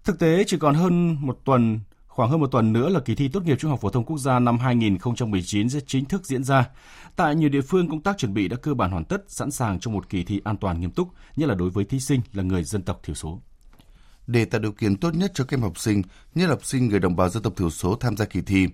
Thực 0.05 0.19
tế 0.19 0.45
chỉ 0.47 0.59
còn 0.59 0.75
hơn 0.75 1.17
một 1.21 1.39
tuần, 1.45 1.81
khoảng 2.07 2.31
hơn 2.31 2.41
một 2.41 2.51
tuần 2.53 2.73
nữa 2.73 2.89
là 2.89 3.01
kỳ 3.01 3.15
thi 3.15 3.29
tốt 3.29 3.45
nghiệp 3.45 3.57
trung 3.59 3.71
học 3.71 3.81
phổ 3.81 3.91
thông 3.91 4.05
quốc 4.05 4.19
gia 4.19 4.39
năm 4.39 4.59
2019 4.59 5.69
sẽ 5.69 5.81
chính 5.87 6.05
thức 6.05 6.27
diễn 6.27 6.45
ra. 6.45 6.71
Tại 7.17 7.35
nhiều 7.35 7.49
địa 7.49 7.63
phương, 7.63 7.89
công 7.89 8.03
tác 8.03 8.19
chuẩn 8.19 8.35
bị 8.35 8.49
đã 8.49 8.57
cơ 8.57 8.75
bản 8.75 8.91
hoàn 8.91 9.05
tất, 9.05 9.25
sẵn 9.29 9.51
sàng 9.51 9.81
cho 9.81 9.91
một 9.91 10.09
kỳ 10.09 10.25
thi 10.25 10.41
an 10.45 10.57
toàn 10.57 10.81
nghiêm 10.81 10.91
túc, 10.91 11.09
nhất 11.37 11.49
là 11.49 11.55
đối 11.55 11.71
với 11.71 11.85
thí 11.85 12.01
sinh 12.01 12.21
là 12.33 12.43
người 12.43 12.65
dân 12.65 12.83
tộc 12.83 13.03
thiểu 13.03 13.15
số 13.15 13.41
để 14.26 14.44
tạo 14.44 14.61
điều 14.61 14.73
kiện 14.73 14.97
tốt 14.97 15.15
nhất 15.15 15.32
cho 15.35 15.44
các 15.44 15.56
em 15.56 15.62
học 15.62 15.79
sinh, 15.79 16.03
nhất 16.35 16.44
là 16.44 16.50
học 16.50 16.65
sinh 16.65 16.88
người 16.88 17.00
đồng 17.00 17.17
bào 17.17 17.29
dân 17.29 17.43
tộc 17.43 17.53
thiểu 17.56 17.71
số 17.71 17.97
tham 17.97 18.17
gia 18.17 18.25
kỳ 18.25 18.41
thi. 18.41 18.67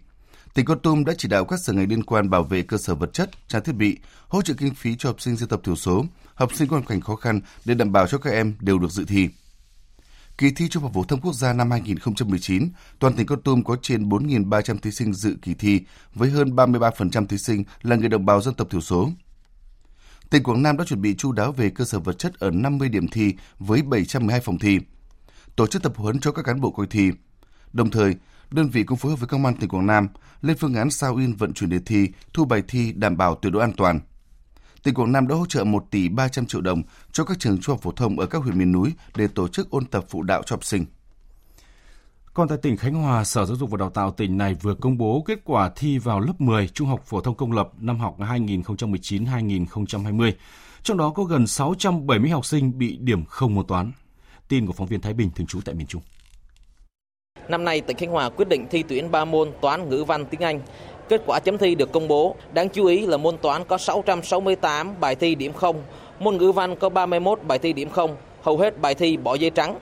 Tỉnh 0.54 0.64
Con 0.64 0.80
Tum 0.80 1.04
đã 1.04 1.12
chỉ 1.18 1.28
đạo 1.28 1.44
các 1.44 1.60
sở 1.60 1.72
ngành 1.72 1.88
liên 1.88 2.02
quan 2.02 2.30
bảo 2.30 2.42
vệ 2.42 2.62
cơ 2.62 2.78
sở 2.78 2.94
vật 2.94 3.12
chất, 3.12 3.30
trang 3.48 3.64
thiết 3.64 3.72
bị, 3.72 3.98
hỗ 4.28 4.42
trợ 4.42 4.54
kinh 4.54 4.74
phí 4.74 4.96
cho 4.98 5.08
học 5.08 5.20
sinh 5.20 5.36
dân 5.36 5.48
tộc 5.48 5.60
thiểu 5.64 5.76
số, 5.76 6.04
học 6.34 6.50
sinh 6.54 6.68
có 6.68 6.76
hoàn 6.76 6.86
cảnh 6.86 7.00
khó 7.00 7.16
khăn 7.16 7.40
để 7.64 7.74
đảm 7.74 7.92
bảo 7.92 8.06
cho 8.06 8.18
các 8.18 8.30
em 8.30 8.54
đều 8.60 8.78
được 8.78 8.90
dự 8.90 9.04
thi. 9.04 9.28
Kỳ 10.38 10.50
thi 10.50 10.68
Trung 10.68 10.82
học 10.82 10.92
phổ 10.94 11.04
thông 11.04 11.20
quốc 11.20 11.34
gia 11.34 11.52
năm 11.52 11.70
2019, 11.70 12.68
toàn 12.98 13.14
tỉnh 13.16 13.26
Con 13.26 13.42
Tum 13.42 13.62
có 13.62 13.76
trên 13.82 14.08
4.300 14.08 14.78
thí 14.78 14.90
sinh 14.90 15.14
dự 15.14 15.36
kỳ 15.42 15.54
thi, 15.54 15.80
với 16.14 16.30
hơn 16.30 16.56
33% 16.56 17.26
thí 17.26 17.38
sinh 17.38 17.64
là 17.82 17.96
người 17.96 18.08
đồng 18.08 18.26
bào 18.26 18.40
dân 18.40 18.54
tộc 18.54 18.70
thiểu 18.70 18.80
số. 18.80 19.10
Tỉnh 20.30 20.42
Quảng 20.42 20.62
Nam 20.62 20.76
đã 20.76 20.84
chuẩn 20.84 21.02
bị 21.02 21.14
chu 21.14 21.32
đáo 21.32 21.52
về 21.52 21.70
cơ 21.70 21.84
sở 21.84 21.98
vật 21.98 22.18
chất 22.18 22.38
ở 22.38 22.50
50 22.50 22.88
điểm 22.88 23.08
thi 23.08 23.34
với 23.58 23.82
712 23.82 24.40
phòng 24.40 24.58
thi 24.58 24.78
tổ 25.60 25.66
chức 25.66 25.82
tập 25.82 25.92
huấn 25.96 26.20
cho 26.20 26.32
các 26.32 26.42
cán 26.42 26.60
bộ 26.60 26.70
coi 26.70 26.86
thi. 26.86 27.10
Đồng 27.72 27.90
thời, 27.90 28.14
đơn 28.50 28.68
vị 28.68 28.82
cũng 28.82 28.98
phối 28.98 29.12
hợp 29.12 29.20
với 29.20 29.28
Công 29.28 29.44
an 29.44 29.56
tỉnh 29.56 29.68
Quảng 29.68 29.86
Nam 29.86 30.08
lên 30.42 30.56
phương 30.56 30.74
án 30.74 30.90
sao 30.90 31.16
in 31.16 31.34
vận 31.34 31.52
chuyển 31.52 31.70
đề 31.70 31.78
thi, 31.86 32.08
thu 32.32 32.44
bài 32.44 32.62
thi 32.68 32.92
đảm 32.92 33.16
bảo 33.16 33.34
tuyệt 33.34 33.52
đối 33.52 33.62
an 33.62 33.72
toàn. 33.76 34.00
Tỉnh 34.82 34.94
Quảng 34.94 35.12
Nam 35.12 35.28
đã 35.28 35.36
hỗ 35.36 35.46
trợ 35.46 35.64
1 35.64 35.84
tỷ 35.90 36.08
300 36.08 36.46
triệu 36.46 36.60
đồng 36.60 36.82
cho 37.12 37.24
các 37.24 37.38
trường 37.38 37.60
trung 37.60 37.72
học 37.72 37.82
phổ 37.82 37.92
thông 37.92 38.18
ở 38.18 38.26
các 38.26 38.42
huyện 38.42 38.58
miền 38.58 38.72
núi 38.72 38.92
để 39.16 39.26
tổ 39.26 39.48
chức 39.48 39.70
ôn 39.70 39.86
tập 39.86 40.04
phụ 40.08 40.22
đạo 40.22 40.42
cho 40.46 40.56
học 40.56 40.64
sinh. 40.64 40.84
Còn 42.34 42.48
tại 42.48 42.58
tỉnh 42.62 42.76
Khánh 42.76 42.94
Hòa, 42.94 43.24
Sở 43.24 43.44
Giáo 43.44 43.56
dục 43.56 43.70
và 43.70 43.76
Đào 43.76 43.90
tạo 43.90 44.10
tỉnh 44.10 44.38
này 44.38 44.54
vừa 44.54 44.74
công 44.74 44.98
bố 44.98 45.24
kết 45.26 45.40
quả 45.44 45.70
thi 45.76 45.98
vào 45.98 46.20
lớp 46.20 46.40
10 46.40 46.68
Trung 46.68 46.88
học 46.88 47.02
phổ 47.06 47.20
thông 47.20 47.36
công 47.36 47.52
lập 47.52 47.70
năm 47.78 47.98
học 47.98 48.16
2019-2020. 48.18 50.32
Trong 50.82 50.98
đó 50.98 51.10
có 51.10 51.24
gần 51.24 51.46
670 51.46 52.30
học 52.30 52.46
sinh 52.46 52.78
bị 52.78 52.96
điểm 53.00 53.24
không 53.24 53.54
môn 53.54 53.66
toán. 53.66 53.92
Tin 54.50 54.66
của 54.66 54.72
phóng 54.72 54.86
viên 54.86 55.00
Thái 55.00 55.14
Bình 55.14 55.30
thường 55.36 55.46
trú 55.46 55.60
tại 55.64 55.74
miền 55.74 55.86
Trung. 55.86 56.02
Năm 57.48 57.64
nay, 57.64 57.80
tỉnh 57.80 57.96
Khánh 57.96 58.10
Hòa 58.10 58.28
quyết 58.28 58.48
định 58.48 58.66
thi 58.70 58.84
tuyển 58.88 59.10
3 59.10 59.24
môn 59.24 59.52
toán, 59.60 59.88
ngữ 59.88 60.04
văn, 60.04 60.24
tiếng 60.24 60.40
Anh. 60.40 60.60
Kết 61.08 61.22
quả 61.26 61.40
chấm 61.44 61.58
thi 61.58 61.74
được 61.74 61.92
công 61.92 62.08
bố. 62.08 62.36
Đáng 62.52 62.68
chú 62.68 62.86
ý 62.86 63.06
là 63.06 63.16
môn 63.16 63.38
toán 63.38 63.64
có 63.64 63.78
668 63.78 65.00
bài 65.00 65.14
thi 65.14 65.34
điểm 65.34 65.52
0, 65.52 65.82
môn 66.20 66.36
ngữ 66.36 66.52
văn 66.52 66.76
có 66.76 66.88
31 66.88 67.40
bài 67.42 67.58
thi 67.58 67.72
điểm 67.72 67.90
0, 67.90 68.16
hầu 68.42 68.58
hết 68.58 68.80
bài 68.80 68.94
thi 68.94 69.16
bỏ 69.16 69.34
dây 69.34 69.50
trắng. 69.50 69.78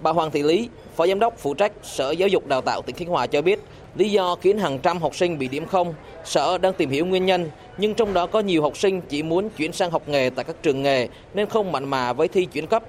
Bà 0.00 0.12
Hoàng 0.12 0.30
Thị 0.30 0.42
Lý, 0.42 0.68
Phó 0.96 1.06
Giám 1.06 1.18
đốc 1.18 1.38
phụ 1.38 1.54
trách 1.54 1.72
Sở 1.82 2.10
Giáo 2.10 2.28
dục 2.28 2.46
Đào 2.46 2.60
tạo 2.60 2.82
tỉnh 2.82 2.96
Khánh 2.96 3.08
Hòa 3.08 3.26
cho 3.26 3.42
biết, 3.42 3.60
lý 3.94 4.10
do 4.10 4.36
khiến 4.40 4.58
hàng 4.58 4.78
trăm 4.78 4.98
học 4.98 5.16
sinh 5.16 5.38
bị 5.38 5.48
điểm 5.48 5.66
không, 5.66 5.94
Sở 6.24 6.58
đang 6.58 6.72
tìm 6.72 6.90
hiểu 6.90 7.06
nguyên 7.06 7.26
nhân, 7.26 7.50
nhưng 7.78 7.94
trong 7.94 8.12
đó 8.12 8.26
có 8.26 8.40
nhiều 8.40 8.62
học 8.62 8.76
sinh 8.76 9.00
chỉ 9.00 9.22
muốn 9.22 9.50
chuyển 9.50 9.72
sang 9.72 9.90
học 9.90 10.08
nghề 10.08 10.30
tại 10.30 10.44
các 10.44 10.56
trường 10.62 10.82
nghề 10.82 11.08
nên 11.34 11.48
không 11.48 11.72
mặn 11.72 11.84
mà 11.84 12.12
với 12.12 12.28
thi 12.28 12.44
chuyển 12.44 12.66
cấp. 12.66 12.82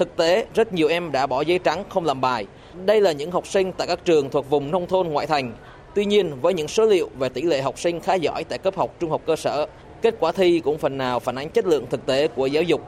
Thực 0.00 0.16
tế, 0.16 0.46
rất 0.54 0.72
nhiều 0.72 0.88
em 0.88 1.12
đã 1.12 1.26
bỏ 1.26 1.40
giấy 1.40 1.58
trắng 1.58 1.84
không 1.88 2.04
làm 2.04 2.20
bài. 2.20 2.46
Đây 2.84 3.00
là 3.00 3.12
những 3.12 3.30
học 3.30 3.46
sinh 3.46 3.72
tại 3.72 3.86
các 3.86 4.04
trường 4.04 4.30
thuộc 4.30 4.50
vùng 4.50 4.70
nông 4.70 4.86
thôn 4.86 5.08
ngoại 5.08 5.26
thành. 5.26 5.52
Tuy 5.94 6.04
nhiên, 6.04 6.40
với 6.40 6.54
những 6.54 6.68
số 6.68 6.86
liệu 6.86 7.08
về 7.18 7.28
tỷ 7.28 7.42
lệ 7.42 7.62
học 7.62 7.78
sinh 7.78 8.00
khá 8.00 8.14
giỏi 8.14 8.44
tại 8.44 8.58
cấp 8.58 8.76
học 8.76 8.94
trung 9.00 9.10
học 9.10 9.20
cơ 9.26 9.36
sở, 9.36 9.66
Kết 10.02 10.14
quả 10.20 10.32
thi 10.32 10.60
cũng 10.60 10.78
phần 10.78 10.98
nào 10.98 11.20
phản 11.20 11.34
ánh 11.34 11.48
chất 11.48 11.66
lượng 11.66 11.86
thực 11.90 12.06
tế 12.06 12.28
của 12.28 12.46
giáo 12.46 12.62
dục. 12.62 12.80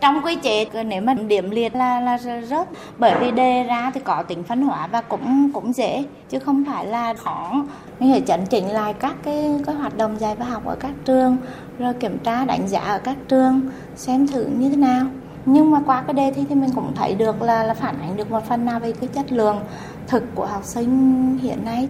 Trong 0.00 0.20
quy 0.24 0.36
chế 0.36 0.66
nếu 0.84 1.02
mà 1.02 1.14
điểm 1.14 1.50
liệt 1.50 1.74
là 1.74 2.00
là 2.00 2.18
rớt 2.18 2.68
bởi 2.98 3.14
vì 3.20 3.30
đề 3.30 3.62
ra 3.62 3.90
thì 3.94 4.00
có 4.04 4.22
tính 4.22 4.42
phân 4.42 4.62
hóa 4.62 4.86
và 4.86 5.00
cũng 5.00 5.50
cũng 5.54 5.72
dễ 5.72 6.04
chứ 6.28 6.38
không 6.38 6.64
phải 6.66 6.86
là 6.86 7.14
khó. 7.14 7.52
như 8.00 8.12
là 8.12 8.20
chấn 8.20 8.46
chỉnh 8.46 8.68
lại 8.68 8.94
các 9.00 9.14
cái 9.22 9.50
cái 9.66 9.74
hoạt 9.74 9.96
động 9.96 10.20
dạy 10.20 10.34
và 10.36 10.44
học 10.44 10.66
ở 10.66 10.76
các 10.80 10.92
trường 11.04 11.36
rồi 11.78 11.94
kiểm 11.94 12.18
tra 12.18 12.44
đánh 12.44 12.68
giá 12.68 12.80
ở 12.80 12.98
các 13.04 13.16
trường 13.28 13.60
xem 13.96 14.26
thử 14.26 14.46
như 14.58 14.70
thế 14.70 14.76
nào. 14.76 15.06
Nhưng 15.46 15.70
mà 15.70 15.82
qua 15.86 16.02
cái 16.06 16.14
đề 16.14 16.32
thi 16.34 16.44
thì 16.48 16.54
mình 16.54 16.70
cũng 16.74 16.92
thấy 16.94 17.14
được 17.14 17.42
là 17.42 17.64
là 17.64 17.74
phản 17.74 18.00
ánh 18.00 18.16
được 18.16 18.30
một 18.30 18.40
phần 18.48 18.64
nào 18.64 18.80
về 18.80 18.92
cái 18.92 19.08
chất 19.14 19.32
lượng 19.32 19.56
thực 20.08 20.22
của 20.34 20.46
học 20.46 20.64
sinh 20.64 21.38
hiện 21.42 21.64
nay. 21.64 21.88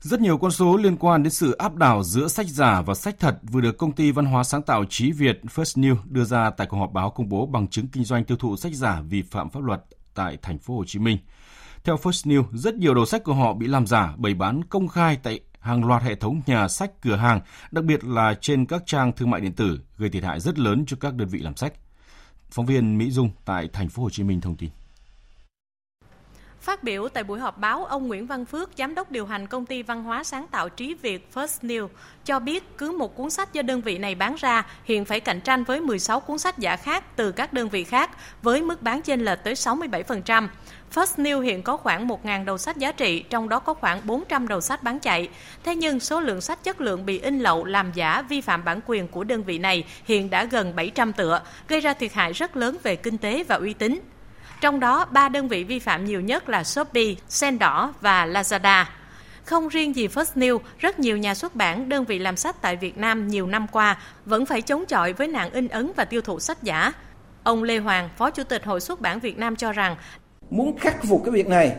Rất 0.00 0.20
nhiều 0.20 0.38
con 0.38 0.50
số 0.50 0.76
liên 0.76 0.96
quan 0.96 1.22
đến 1.22 1.30
sự 1.30 1.52
áp 1.52 1.74
đảo 1.74 2.02
giữa 2.02 2.28
sách 2.28 2.46
giả 2.46 2.82
và 2.82 2.94
sách 2.94 3.16
thật 3.20 3.38
vừa 3.42 3.60
được 3.60 3.78
công 3.78 3.92
ty 3.92 4.10
văn 4.10 4.24
hóa 4.24 4.44
sáng 4.44 4.62
tạo 4.62 4.84
Trí 4.90 5.12
Việt 5.12 5.40
First 5.44 5.82
New 5.82 5.96
đưa 6.04 6.24
ra 6.24 6.50
tại 6.50 6.66
cuộc 6.66 6.76
họp 6.76 6.92
báo 6.92 7.10
công 7.10 7.28
bố 7.28 7.46
bằng 7.46 7.68
chứng 7.68 7.88
kinh 7.88 8.04
doanh 8.04 8.24
tiêu 8.24 8.36
thụ 8.36 8.56
sách 8.56 8.74
giả 8.74 9.00
vi 9.08 9.22
phạm 9.22 9.50
pháp 9.50 9.62
luật 9.62 9.84
tại 10.14 10.38
thành 10.42 10.58
phố 10.58 10.76
Hồ 10.76 10.84
Chí 10.86 10.98
Minh. 10.98 11.18
Theo 11.84 11.96
First 11.96 12.30
New, 12.30 12.44
rất 12.52 12.74
nhiều 12.74 12.94
đầu 12.94 13.06
sách 13.06 13.24
của 13.24 13.34
họ 13.34 13.52
bị 13.52 13.66
làm 13.66 13.86
giả 13.86 14.14
bày 14.16 14.34
bán 14.34 14.64
công 14.64 14.88
khai 14.88 15.18
tại 15.22 15.40
hàng 15.64 15.84
loạt 15.84 16.02
hệ 16.02 16.14
thống 16.14 16.42
nhà 16.46 16.68
sách 16.68 16.90
cửa 17.02 17.16
hàng, 17.16 17.40
đặc 17.70 17.84
biệt 17.84 18.04
là 18.04 18.34
trên 18.40 18.66
các 18.66 18.82
trang 18.86 19.12
thương 19.12 19.30
mại 19.30 19.40
điện 19.40 19.52
tử, 19.52 19.80
gây 19.98 20.10
thiệt 20.10 20.24
hại 20.24 20.40
rất 20.40 20.58
lớn 20.58 20.84
cho 20.86 20.96
các 21.00 21.14
đơn 21.14 21.28
vị 21.28 21.38
làm 21.38 21.56
sách. 21.56 21.72
Phóng 22.50 22.66
viên 22.66 22.98
Mỹ 22.98 23.10
Dung 23.10 23.30
tại 23.44 23.68
thành 23.72 23.88
phố 23.88 24.02
Hồ 24.02 24.10
Chí 24.10 24.22
Minh 24.22 24.40
thông 24.40 24.56
tin. 24.56 24.70
Phát 26.60 26.82
biểu 26.82 27.08
tại 27.08 27.24
buổi 27.24 27.40
họp 27.40 27.58
báo, 27.58 27.84
ông 27.84 28.08
Nguyễn 28.08 28.26
Văn 28.26 28.44
Phước, 28.44 28.70
giám 28.78 28.94
đốc 28.94 29.10
điều 29.10 29.26
hành 29.26 29.46
công 29.46 29.66
ty 29.66 29.82
văn 29.82 30.04
hóa 30.04 30.24
sáng 30.24 30.46
tạo 30.50 30.68
Trí 30.68 30.94
Việt 30.94 31.28
First 31.34 31.68
New, 31.68 31.88
cho 32.24 32.38
biết 32.38 32.78
cứ 32.78 32.92
một 32.92 33.16
cuốn 33.16 33.30
sách 33.30 33.52
do 33.52 33.62
đơn 33.62 33.80
vị 33.80 33.98
này 33.98 34.14
bán 34.14 34.34
ra 34.38 34.66
hiện 34.84 35.04
phải 35.04 35.20
cạnh 35.20 35.40
tranh 35.40 35.64
với 35.64 35.80
16 35.80 36.20
cuốn 36.20 36.38
sách 36.38 36.58
giả 36.58 36.76
khác 36.76 37.16
từ 37.16 37.32
các 37.32 37.52
đơn 37.52 37.68
vị 37.68 37.84
khác 37.84 38.10
với 38.42 38.62
mức 38.62 38.82
bán 38.82 39.02
chênh 39.02 39.20
lệch 39.20 39.44
tới 39.44 39.54
67%. 39.54 40.48
First 40.94 41.22
New 41.22 41.40
hiện 41.40 41.62
có 41.62 41.76
khoảng 41.76 42.08
1.000 42.08 42.44
đầu 42.44 42.58
sách 42.58 42.76
giá 42.76 42.92
trị, 42.92 43.24
trong 43.30 43.48
đó 43.48 43.58
có 43.58 43.74
khoảng 43.74 44.00
400 44.04 44.48
đầu 44.48 44.60
sách 44.60 44.82
bán 44.82 44.98
chạy. 44.98 45.28
Thế 45.64 45.74
nhưng 45.74 46.00
số 46.00 46.20
lượng 46.20 46.40
sách 46.40 46.64
chất 46.64 46.80
lượng 46.80 47.06
bị 47.06 47.18
in 47.18 47.40
lậu, 47.40 47.64
làm 47.64 47.92
giả, 47.92 48.22
vi 48.28 48.40
phạm 48.40 48.64
bản 48.64 48.80
quyền 48.86 49.08
của 49.08 49.24
đơn 49.24 49.42
vị 49.42 49.58
này 49.58 49.84
hiện 50.04 50.30
đã 50.30 50.44
gần 50.44 50.76
700 50.76 51.12
tựa, 51.12 51.40
gây 51.68 51.80
ra 51.80 51.94
thiệt 51.94 52.12
hại 52.12 52.32
rất 52.32 52.56
lớn 52.56 52.76
về 52.82 52.96
kinh 52.96 53.18
tế 53.18 53.44
và 53.48 53.56
uy 53.56 53.74
tín. 53.74 54.00
Trong 54.60 54.80
đó, 54.80 55.04
ba 55.10 55.28
đơn 55.28 55.48
vị 55.48 55.64
vi 55.64 55.78
phạm 55.78 56.04
nhiều 56.04 56.20
nhất 56.20 56.48
là 56.48 56.64
Shopee, 56.64 57.14
Sen 57.28 57.58
Đỏ 57.58 57.92
và 58.00 58.26
Lazada. 58.26 58.84
Không 59.44 59.68
riêng 59.68 59.96
gì 59.96 60.08
First 60.08 60.34
New, 60.34 60.58
rất 60.78 60.98
nhiều 60.98 61.16
nhà 61.16 61.34
xuất 61.34 61.54
bản, 61.54 61.88
đơn 61.88 62.04
vị 62.04 62.18
làm 62.18 62.36
sách 62.36 62.56
tại 62.60 62.76
Việt 62.76 62.98
Nam 62.98 63.28
nhiều 63.28 63.46
năm 63.46 63.66
qua 63.66 63.96
vẫn 64.24 64.46
phải 64.46 64.62
chống 64.62 64.86
chọi 64.86 65.12
với 65.12 65.28
nạn 65.28 65.50
in 65.50 65.68
ấn 65.68 65.92
và 65.96 66.04
tiêu 66.04 66.20
thụ 66.20 66.40
sách 66.40 66.62
giả. 66.62 66.92
Ông 67.44 67.62
Lê 67.62 67.78
Hoàng, 67.78 68.08
Phó 68.16 68.30
Chủ 68.30 68.44
tịch 68.44 68.64
Hội 68.64 68.80
xuất 68.80 69.00
bản 69.00 69.20
Việt 69.20 69.38
Nam 69.38 69.56
cho 69.56 69.72
rằng 69.72 69.96
muốn 70.56 70.76
khắc 70.76 71.04
phục 71.04 71.24
cái 71.24 71.32
việc 71.32 71.48
này, 71.48 71.76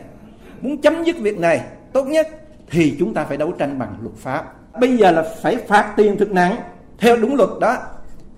muốn 0.60 0.80
chấm 0.80 1.04
dứt 1.04 1.16
việc 1.18 1.38
này 1.38 1.60
tốt 1.92 2.04
nhất 2.04 2.28
thì 2.70 2.96
chúng 2.98 3.14
ta 3.14 3.24
phải 3.24 3.36
đấu 3.36 3.52
tranh 3.52 3.78
bằng 3.78 3.96
luật 4.00 4.14
pháp. 4.16 4.54
Bây 4.80 4.96
giờ 4.96 5.10
là 5.10 5.22
phải 5.42 5.56
phạt 5.56 5.94
tiền 5.96 6.16
thực 6.16 6.32
nặng 6.32 6.56
theo 6.98 7.16
đúng 7.16 7.34
luật 7.34 7.50
đó. 7.60 7.76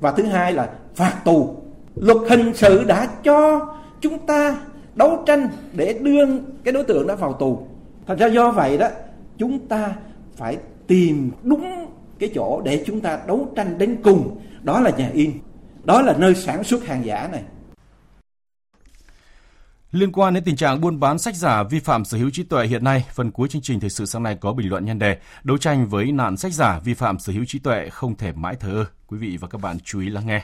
Và 0.01 0.13
thứ 0.13 0.23
hai 0.23 0.53
là 0.53 0.69
phạt 0.95 1.15
tù. 1.25 1.57
Luật 1.95 2.17
hình 2.31 2.53
sự 2.55 2.85
đã 2.85 3.09
cho 3.25 3.69
chúng 4.01 4.19
ta 4.19 4.57
đấu 4.95 5.23
tranh 5.27 5.49
để 5.73 5.99
đưa 6.03 6.27
cái 6.65 6.73
đối 6.73 6.85
tượng 6.85 7.07
đó 7.07 7.17
vào 7.17 7.33
tù 7.33 7.67
thật 8.07 8.19
ra 8.19 8.27
do 8.27 8.51
vậy 8.51 8.79
đó 8.79 8.89
chúng 9.39 9.69
ta 9.69 9.95
phải 10.37 10.57
tìm 10.87 11.31
đúng 11.43 11.87
cái 12.19 12.31
chỗ 12.35 12.61
để 12.65 12.83
chúng 12.87 13.01
ta 13.01 13.19
đấu 13.27 13.49
tranh 13.57 13.79
đến 13.79 13.97
cùng 14.05 14.39
đó 14.63 14.81
là 14.81 14.91
nhà 14.91 15.11
in 15.13 15.33
đó 15.85 16.03
là 16.03 16.15
nơi 16.19 16.35
sản 16.35 16.65
xuất 16.65 16.85
hàng 16.85 17.05
giả 17.05 17.29
này 17.33 17.43
Liên 19.93 20.13
quan 20.13 20.35
đến 20.35 20.45
tình 20.45 20.57
trạng 20.57 20.81
buôn 20.81 21.01
bán 21.01 21.19
sách 21.19 21.37
giả 21.37 21.63
vi 21.63 21.81
phạm 21.81 22.05
sở 22.05 22.19
hữu 22.19 22.31
trí 22.31 22.43
tuệ 22.43 22.67
hiện 22.67 22.85
nay, 22.85 23.05
phần 23.15 23.31
cuối 23.31 23.49
chương 23.49 23.63
trình 23.63 23.81
thời 23.81 23.91
sự 23.91 24.07
sáng 24.07 24.23
nay 24.23 24.37
có 24.41 24.53
bình 24.53 24.69
luận 24.71 24.85
nhân 24.85 24.99
đề 24.99 25.19
đấu 25.45 25.59
tranh 25.59 25.89
với 25.89 26.13
nạn 26.13 26.37
sách 26.37 26.53
giả 26.53 26.79
vi 26.85 26.95
phạm 26.95 27.19
sở 27.19 27.33
hữu 27.33 27.45
trí 27.45 27.59
tuệ 27.59 27.89
không 27.89 28.17
thể 28.17 28.33
mãi 28.33 28.57
thờ 28.61 28.73
ơ. 28.73 28.85
Quý 29.07 29.19
vị 29.19 29.37
và 29.41 29.49
các 29.49 29.61
bạn 29.61 29.79
chú 29.85 30.01
ý 30.01 30.09
lắng 30.09 30.27
nghe. 30.27 30.43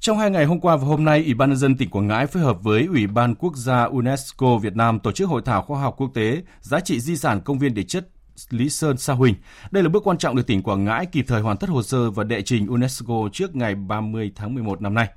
Trong 0.00 0.18
hai 0.18 0.30
ngày 0.30 0.44
hôm 0.44 0.60
qua 0.60 0.76
và 0.76 0.86
hôm 0.86 1.04
nay, 1.04 1.24
Ủy 1.24 1.34
ban 1.34 1.48
nhân 1.48 1.58
dân 1.58 1.76
tỉnh 1.76 1.90
Quảng 1.90 2.06
Ngãi 2.06 2.26
phối 2.26 2.42
hợp 2.42 2.62
với 2.62 2.86
Ủy 2.86 3.06
ban 3.06 3.34
Quốc 3.34 3.56
gia 3.56 3.84
UNESCO 3.84 4.58
Việt 4.58 4.76
Nam 4.76 4.98
tổ 5.00 5.12
chức 5.12 5.28
hội 5.28 5.42
thảo 5.44 5.62
khoa 5.62 5.80
học 5.80 5.94
quốc 5.98 6.10
tế 6.14 6.42
giá 6.60 6.80
trị 6.80 7.00
di 7.00 7.16
sản 7.16 7.40
công 7.40 7.58
viên 7.58 7.74
địa 7.74 7.82
chất 7.82 8.08
Lý 8.50 8.68
Sơn 8.68 8.96
Sa 8.96 9.14
Huỳnh. 9.14 9.34
Đây 9.70 9.82
là 9.82 9.88
bước 9.88 10.06
quan 10.06 10.18
trọng 10.18 10.36
để 10.36 10.42
tỉnh 10.42 10.62
Quảng 10.62 10.84
Ngãi 10.84 11.06
kịp 11.06 11.24
thời 11.28 11.40
hoàn 11.40 11.56
tất 11.56 11.70
hồ 11.70 11.82
sơ 11.82 12.10
và 12.10 12.24
đệ 12.24 12.42
trình 12.42 12.66
UNESCO 12.66 13.14
trước 13.32 13.56
ngày 13.56 13.74
30 13.74 14.32
tháng 14.36 14.54
11 14.54 14.82
năm 14.82 14.94
nay. 14.94 15.08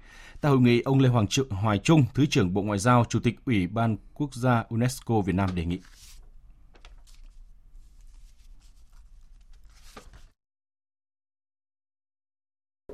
Tại 0.43 0.51
hội 0.51 0.61
nghị, 0.61 0.81
ông 0.85 0.99
Lê 0.99 1.09
Hoàng 1.09 1.27
Trượng 1.27 1.49
Hoài 1.49 1.77
Trung, 1.77 2.03
Thứ 2.15 2.23
trưởng 2.29 2.53
Bộ 2.53 2.61
Ngoại 2.61 2.79
giao, 2.79 3.05
Chủ 3.09 3.19
tịch 3.23 3.35
Ủy 3.45 3.67
ban 3.73 3.97
Quốc 4.13 4.29
gia 4.33 4.63
UNESCO 4.69 5.21
Việt 5.25 5.35
Nam 5.35 5.49
đề 5.55 5.65
nghị. 5.65 5.79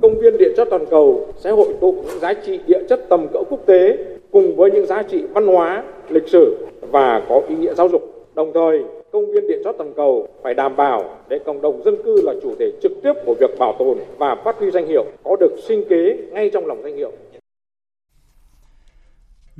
Công 0.01 0.19
viên 0.21 0.37
địa 0.37 0.53
chất 0.57 0.67
toàn 0.71 0.85
cầu 0.91 1.33
sẽ 1.37 1.51
hội 1.51 1.75
tụ 1.81 2.03
những 2.07 2.19
giá 2.19 2.33
trị 2.45 2.59
địa 2.67 2.83
chất 2.89 3.05
tầm 3.09 3.27
cỡ 3.33 3.39
quốc 3.49 3.59
tế 3.67 3.97
cùng 4.31 4.55
với 4.55 4.71
những 4.71 4.85
giá 4.85 5.03
trị 5.03 5.23
văn 5.33 5.47
hóa, 5.47 5.83
lịch 6.09 6.27
sử 6.27 6.67
và 6.81 7.25
có 7.29 7.41
ý 7.49 7.55
nghĩa 7.55 7.73
giáo 7.73 7.89
dục. 7.89 8.01
Đồng 8.35 8.51
thời, 8.53 8.83
công 9.11 9.31
viên 9.31 9.47
địa 9.47 9.61
chất 9.63 9.75
toàn 9.77 9.93
cầu 9.95 10.27
phải 10.43 10.53
đảm 10.53 10.75
bảo 10.75 11.17
để 11.29 11.39
cộng 11.45 11.61
đồng 11.61 11.83
dân 11.83 11.95
cư 12.03 12.21
là 12.23 12.33
chủ 12.41 12.55
thể 12.59 12.71
trực 12.81 12.91
tiếp 13.03 13.13
của 13.25 13.35
việc 13.39 13.59
bảo 13.59 13.75
tồn 13.79 13.97
và 14.17 14.35
phát 14.45 14.55
huy 14.59 14.71
danh 14.71 14.87
hiệu 14.87 15.05
có 15.23 15.35
được 15.39 15.55
sinh 15.67 15.83
kế 15.89 16.17
ngay 16.31 16.49
trong 16.53 16.65
lòng 16.65 16.81
danh 16.83 16.97
hiệu. 16.97 17.11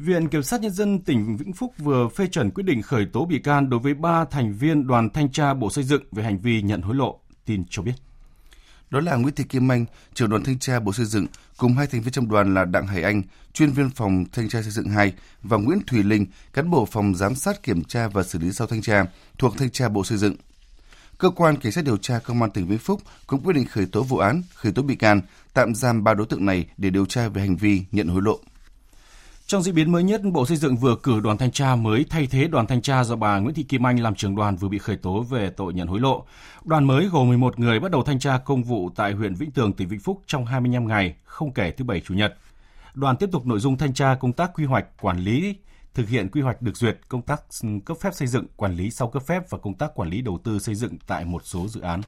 Viện 0.02 0.30
Kiểm 0.30 0.44
sát 0.44 0.62
Nhân 0.62 0.72
dân 0.72 1.00
tỉnh 1.00 1.38
Vĩnh 1.38 1.54
Phúc 1.54 1.74
vừa 1.78 2.08
phê 2.08 2.28
chuẩn 2.28 2.52
quyết 2.52 2.64
định 2.64 2.82
khởi 2.82 3.06
tố 3.06 3.26
bị 3.26 3.40
can 3.40 3.70
đối 3.70 3.80
với 3.80 3.94
3 3.94 4.26
thành 4.26 4.54
viên 4.54 4.88
đoàn 4.88 5.10
thanh 5.10 5.32
tra 5.32 5.54
Bộ 5.54 5.70
Xây 5.70 5.84
dựng 5.84 6.04
về 6.12 6.24
hành 6.24 6.40
vi 6.40 6.62
nhận 6.62 6.82
hối 6.82 6.96
lộ. 6.96 7.20
Tin 7.46 7.64
cho 7.70 7.82
biết. 7.82 7.94
Đó 8.90 9.00
là 9.00 9.16
Nguyễn 9.16 9.36
Thị 9.36 9.44
Kim 9.44 9.72
Anh, 9.72 9.86
trưởng 10.14 10.30
đoàn 10.30 10.44
thanh 10.44 10.60
tra 10.60 10.80
Bộ 10.80 10.94
Xây 10.94 11.06
dựng, 11.06 11.28
cùng 11.58 11.74
hai 11.74 11.88
thành 11.88 12.02
viên 12.02 12.12
trong 12.12 12.30
đoàn 12.30 12.54
là 12.54 12.66
Đặng 12.66 12.88
Hải 12.88 13.04
Anh, 13.04 13.22
chuyên 13.54 13.72
viên 13.72 13.90
phòng 13.90 14.26
thanh 14.32 14.50
tra 14.50 14.62
xây 14.62 14.72
dựng 14.72 14.90
2 14.90 15.14
và 15.44 15.58
Nguyễn 15.58 15.80
Thùy 15.88 16.04
Linh, 16.04 16.26
cán 16.54 16.70
bộ 16.70 16.86
phòng 16.86 17.16
giám 17.16 17.36
sát 17.36 17.64
kiểm 17.64 17.84
tra 17.84 18.08
và 18.08 18.24
xử 18.24 18.40
lý 18.40 18.52
sau 18.52 18.68
thanh 18.68 18.82
tra 18.82 19.06
thuộc 19.38 19.58
thanh 19.58 19.70
tra 19.70 19.90
Bộ 19.90 20.04
Xây 20.04 20.18
dựng. 20.18 20.36
Cơ 21.18 21.30
quan 21.30 21.58
cảnh 21.58 21.72
sát 21.72 21.86
điều 21.86 21.98
tra 21.98 22.20
công 22.20 22.42
an 22.42 22.52
tỉnh 22.52 22.68
Vĩnh 22.68 22.80
Phúc 22.80 23.02
cũng 23.28 23.44
quyết 23.44 23.54
định 23.54 23.68
khởi 23.68 23.86
tố 23.86 24.04
vụ 24.04 24.18
án, 24.18 24.42
khởi 24.54 24.72
tố 24.72 24.82
bị 24.82 24.96
can, 24.96 25.22
tạm 25.54 25.76
giam 25.76 26.04
ba 26.04 26.14
đối 26.14 26.28
tượng 26.28 26.46
này 26.46 26.66
để 26.78 26.90
điều 26.90 27.06
tra 27.06 27.28
về 27.28 27.42
hành 27.42 27.56
vi 27.56 27.84
nhận 27.92 28.08
hối 28.08 28.22
lộ. 28.22 28.40
Trong 29.50 29.64
diễn 29.64 29.76
biến 29.76 29.92
mới 29.92 30.04
nhất, 30.04 30.22
Bộ 30.24 30.46
Xây 30.46 30.58
dựng 30.58 30.78
vừa 30.78 30.96
cử 31.04 31.20
đoàn 31.20 31.38
thanh 31.38 31.52
tra 31.52 31.76
mới 31.76 32.06
thay 32.10 32.28
thế 32.28 32.48
đoàn 32.48 32.68
thanh 32.68 32.82
tra 32.82 33.04
do 33.04 33.16
bà 33.16 33.40
Nguyễn 33.40 33.56
Thị 33.56 33.64
Kim 33.64 33.88
Anh 33.88 34.00
làm 34.00 34.16
trưởng 34.16 34.36
đoàn 34.36 34.56
vừa 34.56 34.68
bị 34.68 34.78
khởi 34.78 34.98
tố 34.98 35.22
về 35.22 35.50
tội 35.50 35.74
nhận 35.74 35.88
hối 35.88 36.00
lộ. 36.00 36.26
Đoàn 36.66 36.84
mới 36.84 37.06
gồm 37.06 37.28
11 37.28 37.60
người 37.60 37.80
bắt 37.80 37.92
đầu 37.92 38.04
thanh 38.04 38.20
tra 38.20 38.38
công 38.38 38.64
vụ 38.64 38.90
tại 38.96 39.14
huyện 39.14 39.34
Vĩnh 39.36 39.52
Tường, 39.52 39.74
tỉnh 39.74 39.88
Vĩnh 39.88 40.00
Phúc 40.00 40.22
trong 40.28 40.46
25 40.46 40.88
ngày, 40.88 41.16
không 41.24 41.54
kể 41.54 41.72
thứ 41.72 41.86
Bảy 41.86 42.00
Chủ 42.00 42.14
nhật. 42.14 42.38
Đoàn 42.94 43.18
tiếp 43.18 43.30
tục 43.32 43.46
nội 43.46 43.60
dung 43.60 43.78
thanh 43.78 43.94
tra 43.94 44.16
công 44.16 44.34
tác 44.34 44.52
quy 44.54 44.66
hoạch, 44.66 44.86
quản 45.02 45.20
lý, 45.20 45.56
thực 45.94 46.10
hiện 46.10 46.30
quy 46.30 46.42
hoạch 46.42 46.62
được 46.62 46.78
duyệt, 46.78 47.00
công 47.08 47.22
tác 47.22 47.42
ừ, 47.64 47.70
cấp 47.86 47.98
phép 48.02 48.14
xây 48.14 48.28
dựng, 48.28 48.46
quản 48.56 48.76
lý 48.76 48.92
sau 48.92 49.08
cấp 49.08 49.24
phép 49.24 49.50
và 49.50 49.58
công 49.58 49.74
tác 49.74 49.96
quản 49.96 50.10
lý 50.10 50.22
đầu 50.22 50.40
tư 50.44 50.60
xây 50.60 50.76
dựng 50.76 50.98
tại 51.08 51.26
một 51.26 51.42
số 51.46 51.68
dự 51.68 51.82
án. 51.82 52.02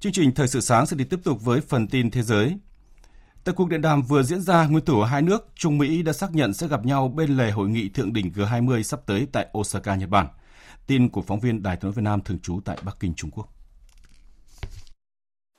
Chương 0.00 0.12
trình 0.12 0.34
Thời 0.34 0.48
sự 0.48 0.60
sáng 0.60 0.86
sẽ 0.86 0.96
đi 0.96 1.04
tiếp 1.04 1.20
tục 1.24 1.38
với 1.44 1.60
phần 1.60 1.88
tin 1.88 2.10
thế 2.10 2.22
giới. 2.22 2.56
Tại 3.44 3.54
cuộc 3.54 3.68
điện 3.68 3.82
đàm 3.82 4.02
vừa 4.02 4.22
diễn 4.22 4.40
ra, 4.40 4.66
nguyên 4.66 4.84
thủ 4.84 5.00
hai 5.00 5.22
nước 5.22 5.48
Trung 5.54 5.78
Mỹ 5.78 6.02
đã 6.02 6.12
xác 6.12 6.34
nhận 6.34 6.54
sẽ 6.54 6.68
gặp 6.68 6.84
nhau 6.84 7.08
bên 7.08 7.36
lề 7.36 7.50
hội 7.50 7.68
nghị 7.68 7.88
thượng 7.88 8.12
đỉnh 8.12 8.32
G20 8.32 8.82
sắp 8.82 9.00
tới 9.06 9.26
tại 9.32 9.46
Osaka, 9.58 9.94
Nhật 9.94 10.08
Bản. 10.08 10.26
Tin 10.86 11.08
của 11.08 11.22
phóng 11.22 11.40
viên 11.40 11.62
Đài 11.62 11.76
tiếng 11.76 11.84
nói 11.84 11.92
Việt 11.92 12.02
Nam 12.02 12.20
thường 12.20 12.38
trú 12.38 12.60
tại 12.64 12.78
Bắc 12.82 12.96
Kinh, 13.00 13.14
Trung 13.14 13.30
Quốc. 13.30 13.48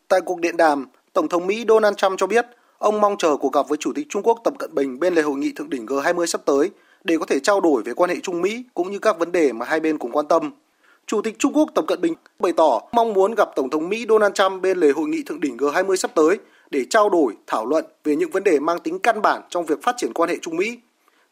Tại 0.08 0.22
cuộc 0.25 0.39
điện 0.39 0.58
đàm, 0.58 0.86
Tổng 1.13 1.29
thống 1.29 1.48
Mỹ 1.48 1.65
Donald 1.67 1.96
Trump 1.98 2.20
cho 2.20 2.27
biết 2.27 2.46
ông 2.77 3.01
mong 3.01 3.17
chờ 3.17 3.38
cuộc 3.38 3.53
gặp 3.53 3.65
với 3.70 3.77
Chủ 3.77 3.91
tịch 3.96 4.08
Trung 4.10 4.24
Quốc 4.24 4.41
Tập 4.44 4.53
Cận 4.60 4.75
Bình 4.75 5.00
bên 5.00 5.13
lề 5.13 5.22
hội 5.22 5.38
nghị 5.38 5.53
thượng 5.56 5.70
đỉnh 5.70 5.86
G20 5.86 6.25
sắp 6.25 6.41
tới 6.46 6.72
để 7.03 7.17
có 7.20 7.25
thể 7.25 7.39
trao 7.39 7.62
đổi 7.62 7.84
về 7.84 7.94
quan 7.94 8.10
hệ 8.10 8.15
Trung 8.24 8.41
Mỹ 8.41 8.65
cũng 8.74 8.91
như 8.91 9.00
các 9.00 9.20
vấn 9.20 9.32
đề 9.32 9.53
mà 9.53 9.65
hai 9.65 9.79
bên 9.79 9.98
cùng 9.98 10.12
quan 10.12 10.27
tâm. 10.27 10.51
Chủ 11.07 11.21
tịch 11.21 11.39
Trung 11.39 11.53
Quốc 11.53 11.69
Tập 11.75 11.85
Cận 11.87 12.01
Bình 12.01 12.13
bày 12.39 12.53
tỏ 12.57 12.81
mong 12.91 13.13
muốn 13.13 13.35
gặp 13.35 13.49
Tổng 13.55 13.69
thống 13.69 13.89
Mỹ 13.89 14.05
Donald 14.09 14.33
Trump 14.33 14.61
bên 14.61 14.77
lề 14.77 14.91
hội 14.91 15.07
nghị 15.07 15.23
thượng 15.23 15.39
đỉnh 15.39 15.57
G20 15.57 15.95
sắp 15.95 16.11
tới 16.15 16.37
để 16.71 16.85
trao 16.89 17.09
đổi, 17.09 17.33
thảo 17.47 17.65
luận 17.65 17.85
về 18.03 18.15
những 18.15 18.29
vấn 18.29 18.43
đề 18.43 18.59
mang 18.59 18.79
tính 18.79 18.99
căn 18.99 19.21
bản 19.21 19.41
trong 19.49 19.65
việc 19.65 19.83
phát 19.83 19.95
triển 19.97 20.13
quan 20.13 20.29
hệ 20.29 20.35
Trung 20.41 20.55
Mỹ. 20.55 20.77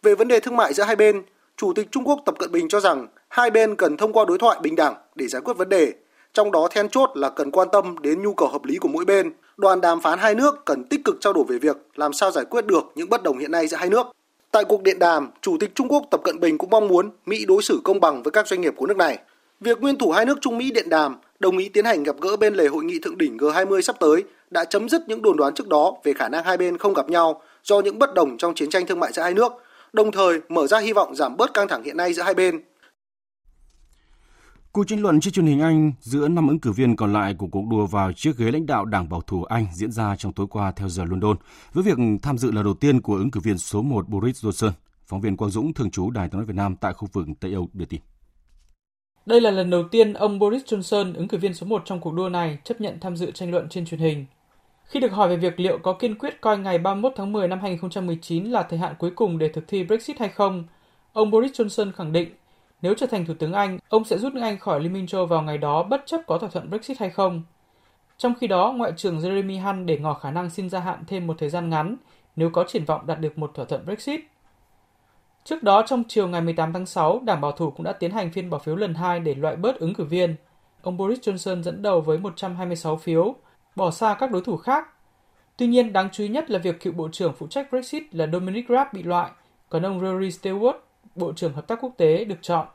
Về 0.03 0.15
vấn 0.15 0.27
đề 0.27 0.39
thương 0.39 0.55
mại 0.55 0.73
giữa 0.73 0.83
hai 0.83 0.95
bên, 0.95 1.23
Chủ 1.57 1.73
tịch 1.73 1.87
Trung 1.91 2.03
Quốc 2.03 2.19
Tập 2.25 2.35
Cận 2.39 2.51
Bình 2.51 2.67
cho 2.69 2.79
rằng 2.79 3.07
hai 3.29 3.51
bên 3.51 3.75
cần 3.75 3.97
thông 3.97 4.13
qua 4.13 4.25
đối 4.25 4.37
thoại 4.37 4.59
bình 4.61 4.75
đẳng 4.75 4.95
để 5.15 5.27
giải 5.27 5.41
quyết 5.41 5.57
vấn 5.57 5.69
đề, 5.69 5.93
Trong 6.33 6.51
đó 6.51 6.67
then 6.71 6.89
chốt 6.89 7.09
là 7.13 7.29
cần 7.29 7.51
quan 7.51 7.67
tâm 7.71 7.95
đến 8.01 8.21
nhu 8.21 8.33
cầu 8.33 8.47
hợp 8.47 8.65
lý 8.65 8.77
của 8.77 8.87
mỗi 8.87 9.05
bên. 9.05 9.33
Đoàn 9.57 9.81
đàm 9.81 10.01
phán 10.01 10.19
hai 10.19 10.35
nước 10.35 10.65
cần 10.65 10.83
tích 10.83 11.01
cực 11.05 11.17
trao 11.21 11.33
đổi 11.33 11.43
về 11.47 11.57
việc 11.57 11.77
làm 11.95 12.13
sao 12.13 12.31
giải 12.31 12.45
quyết 12.45 12.65
được 12.65 12.91
những 12.95 13.09
bất 13.09 13.23
đồng 13.23 13.37
hiện 13.37 13.51
nay 13.51 13.67
giữa 13.67 13.77
hai 13.77 13.89
nước. 13.89 14.07
Tại 14.51 14.63
cuộc 14.63 14.83
điện 14.83 14.99
đàm, 14.99 15.31
Chủ 15.41 15.57
tịch 15.59 15.71
Trung 15.75 15.87
Quốc 15.87 16.03
Tập 16.11 16.21
Cận 16.23 16.39
Bình 16.39 16.57
cũng 16.57 16.69
mong 16.69 16.87
muốn 16.87 17.09
Mỹ 17.25 17.45
đối 17.45 17.61
xử 17.61 17.79
công 17.83 17.99
bằng 17.99 18.23
với 18.23 18.31
các 18.31 18.47
doanh 18.47 18.61
nghiệp 18.61 18.73
của 18.77 18.85
nước 18.85 18.97
này. 18.97 19.19
Việc 19.59 19.81
nguyên 19.81 19.97
thủ 19.97 20.11
hai 20.11 20.25
nước 20.25 20.37
Trung 20.41 20.57
Mỹ 20.57 20.71
điện 20.71 20.89
đàm 20.89 21.15
đồng 21.39 21.57
ý 21.57 21.69
tiến 21.69 21.85
hành 21.85 22.03
gặp 22.03 22.15
gỡ 22.21 22.37
bên 22.37 22.53
lề 22.53 22.67
hội 22.67 22.83
nghị 22.83 22.99
thượng 22.99 23.17
đỉnh 23.17 23.37
G20 23.37 23.81
sắp 23.81 23.95
tới 23.99 24.23
đã 24.51 24.65
chấm 24.65 24.89
dứt 24.89 25.01
những 25.07 25.21
đồn 25.21 25.37
đoán 25.37 25.53
trước 25.53 25.67
đó 25.67 25.93
về 26.03 26.13
khả 26.13 26.29
năng 26.29 26.43
hai 26.43 26.57
bên 26.57 26.77
không 26.77 26.93
gặp 26.93 27.09
nhau 27.09 27.41
do 27.63 27.79
những 27.79 27.99
bất 27.99 28.13
đồng 28.13 28.37
trong 28.37 28.55
chiến 28.55 28.69
tranh 28.69 28.87
thương 28.87 28.99
mại 28.99 29.13
giữa 29.13 29.21
hai 29.21 29.33
nước, 29.33 29.51
đồng 29.93 30.11
thời 30.11 30.39
mở 30.49 30.67
ra 30.67 30.79
hy 30.79 30.93
vọng 30.93 31.15
giảm 31.15 31.37
bớt 31.37 31.53
căng 31.53 31.67
thẳng 31.67 31.83
hiện 31.83 31.97
nay 31.97 32.13
giữa 32.13 32.23
hai 32.23 32.33
bên. 32.33 32.61
Cuộc 34.71 34.87
tranh 34.87 35.01
luận 35.01 35.19
trên 35.19 35.33
truyền 35.33 35.45
hình 35.45 35.61
Anh 35.61 35.91
giữa 36.01 36.27
năm 36.27 36.47
ứng 36.47 36.59
cử 36.59 36.71
viên 36.71 36.95
còn 36.95 37.13
lại 37.13 37.35
của 37.37 37.47
cuộc 37.47 37.63
đua 37.71 37.85
vào 37.85 38.11
chiếc 38.13 38.37
ghế 38.37 38.51
lãnh 38.51 38.65
đạo 38.65 38.85
Đảng 38.85 39.09
Bảo 39.09 39.21
thủ 39.21 39.43
Anh 39.43 39.67
diễn 39.73 39.91
ra 39.91 40.15
trong 40.15 40.33
tối 40.33 40.47
qua 40.49 40.71
theo 40.71 40.89
giờ 40.89 41.03
London, 41.05 41.37
với 41.73 41.83
việc 41.83 41.97
tham 42.21 42.37
dự 42.37 42.51
lần 42.51 42.63
đầu 42.63 42.73
tiên 42.73 43.01
của 43.01 43.15
ứng 43.15 43.31
cử 43.31 43.39
viên 43.39 43.57
số 43.57 43.81
1 43.81 44.09
Boris 44.09 44.45
Johnson. 44.45 44.71
Phóng 45.05 45.21
viên 45.21 45.37
Quang 45.37 45.51
Dũng, 45.51 45.73
thường 45.73 45.91
trú 45.91 46.09
Đài 46.09 46.29
tiếng 46.29 46.37
nói 46.37 46.45
Việt 46.45 46.55
Nam 46.55 46.75
tại 46.81 46.93
khu 46.93 47.07
vực 47.13 47.27
Tây 47.39 47.53
Âu 47.53 47.69
đưa 47.73 47.85
tin. 47.85 48.01
Đây 49.25 49.41
là 49.41 49.51
lần 49.51 49.69
đầu 49.69 49.83
tiên 49.83 50.13
ông 50.13 50.39
Boris 50.39 50.63
Johnson, 50.63 51.13
ứng 51.15 51.27
cử 51.27 51.37
viên 51.37 51.53
số 51.53 51.65
1 51.65 51.81
trong 51.85 51.99
cuộc 51.99 52.13
đua 52.13 52.29
này, 52.29 52.57
chấp 52.63 52.81
nhận 52.81 52.99
tham 52.99 53.15
dự 53.15 53.31
tranh 53.31 53.51
luận 53.51 53.69
trên 53.69 53.85
truyền 53.85 53.99
hình. 53.99 54.25
Khi 54.83 54.99
được 54.99 55.11
hỏi 55.11 55.29
về 55.29 55.35
việc 55.35 55.59
liệu 55.59 55.77
có 55.77 55.93
kiên 55.93 56.15
quyết 56.15 56.41
coi 56.41 56.57
ngày 56.57 56.77
31 56.77 57.13
tháng 57.15 57.31
10 57.31 57.47
năm 57.47 57.59
2019 57.59 58.45
là 58.45 58.63
thời 58.63 58.79
hạn 58.79 58.93
cuối 58.99 59.11
cùng 59.15 59.37
để 59.37 59.49
thực 59.49 59.67
thi 59.67 59.83
Brexit 59.83 60.19
hay 60.19 60.29
không, 60.29 60.63
ông 61.13 61.31
Boris 61.31 61.61
Johnson 61.61 61.91
khẳng 61.91 62.11
định 62.11 62.29
nếu 62.81 62.93
trở 62.97 63.05
thành 63.05 63.25
Thủ 63.25 63.33
tướng 63.33 63.53
Anh, 63.53 63.79
ông 63.89 64.03
sẽ 64.03 64.17
rút 64.17 64.33
nước 64.33 64.41
Anh 64.41 64.59
khỏi 64.59 64.79
Liên 64.79 64.93
minh 64.93 65.07
châu 65.07 65.25
vào 65.25 65.41
ngày 65.41 65.57
đó 65.57 65.83
bất 65.83 66.03
chấp 66.05 66.21
có 66.27 66.37
thỏa 66.37 66.49
thuận 66.49 66.69
Brexit 66.69 66.99
hay 66.99 67.09
không. 67.09 67.43
Trong 68.17 68.33
khi 68.41 68.47
đó, 68.47 68.73
Ngoại 68.77 68.91
trưởng 68.97 69.19
Jeremy 69.19 69.61
Hunt 69.61 69.85
để 69.85 69.97
ngỏ 69.97 70.13
khả 70.13 70.31
năng 70.31 70.49
xin 70.49 70.69
gia 70.69 70.79
hạn 70.79 71.03
thêm 71.07 71.27
một 71.27 71.35
thời 71.37 71.49
gian 71.49 71.69
ngắn 71.69 71.95
nếu 72.35 72.49
có 72.49 72.65
triển 72.67 72.85
vọng 72.85 73.07
đạt 73.07 73.19
được 73.19 73.37
một 73.37 73.51
thỏa 73.53 73.65
thuận 73.65 73.85
Brexit. 73.85 74.19
Trước 75.45 75.63
đó, 75.63 75.83
trong 75.87 76.03
chiều 76.07 76.27
ngày 76.27 76.41
18 76.41 76.73
tháng 76.73 76.85
6, 76.85 77.21
Đảng 77.25 77.41
Bảo 77.41 77.51
thủ 77.51 77.71
cũng 77.71 77.83
đã 77.83 77.93
tiến 77.93 78.11
hành 78.11 78.31
phiên 78.31 78.49
bỏ 78.49 78.57
phiếu 78.57 78.75
lần 78.75 78.93
hai 78.93 79.19
để 79.19 79.35
loại 79.35 79.55
bớt 79.55 79.79
ứng 79.79 79.93
cử 79.93 80.03
viên. 80.03 80.35
Ông 80.81 80.97
Boris 80.97 81.19
Johnson 81.19 81.61
dẫn 81.61 81.81
đầu 81.81 82.01
với 82.01 82.17
126 82.17 82.97
phiếu, 82.97 83.35
bỏ 83.75 83.91
xa 83.91 84.15
các 84.19 84.31
đối 84.31 84.41
thủ 84.41 84.57
khác. 84.57 84.87
Tuy 85.57 85.67
nhiên, 85.67 85.93
đáng 85.93 86.09
chú 86.11 86.23
ý 86.23 86.29
nhất 86.29 86.51
là 86.51 86.59
việc 86.59 86.81
cựu 86.81 86.93
Bộ 86.93 87.09
trưởng 87.11 87.33
phụ 87.33 87.47
trách 87.47 87.67
Brexit 87.71 88.03
là 88.15 88.27
Dominic 88.33 88.69
Raab 88.69 88.87
bị 88.93 89.03
loại, 89.03 89.31
còn 89.69 89.85
ông 89.85 89.99
Rory 89.99 90.29
Stewart, 90.29 90.73
Bộ 91.15 91.33
trưởng 91.33 91.53
Hợp 91.53 91.67
tác 91.67 91.79
Quốc 91.81 91.93
tế, 91.97 92.25
được 92.25 92.39
chọn. 92.41 92.67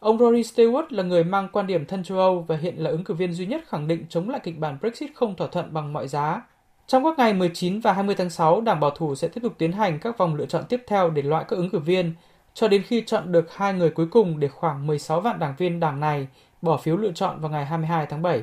Ông 0.00 0.18
Rory 0.18 0.42
Stewart 0.42 0.86
là 0.90 1.02
người 1.02 1.24
mang 1.24 1.48
quan 1.52 1.66
điểm 1.66 1.86
thân 1.86 2.04
châu 2.04 2.18
Âu 2.18 2.44
và 2.48 2.56
hiện 2.56 2.76
là 2.76 2.90
ứng 2.90 3.04
cử 3.04 3.14
viên 3.14 3.32
duy 3.32 3.46
nhất 3.46 3.64
khẳng 3.68 3.88
định 3.88 4.06
chống 4.08 4.30
lại 4.30 4.40
kịch 4.42 4.58
bản 4.58 4.78
Brexit 4.80 5.10
không 5.14 5.36
thỏa 5.36 5.48
thuận 5.48 5.72
bằng 5.74 5.92
mọi 5.92 6.08
giá. 6.08 6.42
Trong 6.86 7.04
các 7.04 7.18
ngày 7.18 7.34
19 7.34 7.80
và 7.80 7.92
20 7.92 8.14
tháng 8.14 8.30
6, 8.30 8.60
Đảng 8.60 8.80
Bảo 8.80 8.90
thủ 8.90 9.14
sẽ 9.14 9.28
tiếp 9.28 9.40
tục 9.42 9.54
tiến 9.58 9.72
hành 9.72 9.98
các 9.98 10.18
vòng 10.18 10.34
lựa 10.34 10.46
chọn 10.46 10.64
tiếp 10.68 10.82
theo 10.86 11.10
để 11.10 11.22
loại 11.22 11.44
các 11.48 11.56
ứng 11.56 11.70
cử 11.70 11.78
viên, 11.78 12.14
cho 12.54 12.68
đến 12.68 12.82
khi 12.82 13.02
chọn 13.06 13.32
được 13.32 13.54
hai 13.54 13.74
người 13.74 13.90
cuối 13.90 14.06
cùng 14.10 14.40
để 14.40 14.48
khoảng 14.48 14.86
16 14.86 15.20
vạn 15.20 15.38
đảng 15.38 15.54
viên 15.58 15.80
đảng 15.80 16.00
này 16.00 16.28
bỏ 16.62 16.76
phiếu 16.76 16.96
lựa 16.96 17.12
chọn 17.12 17.40
vào 17.40 17.50
ngày 17.50 17.66
22 17.66 18.06
tháng 18.06 18.22
7. 18.22 18.42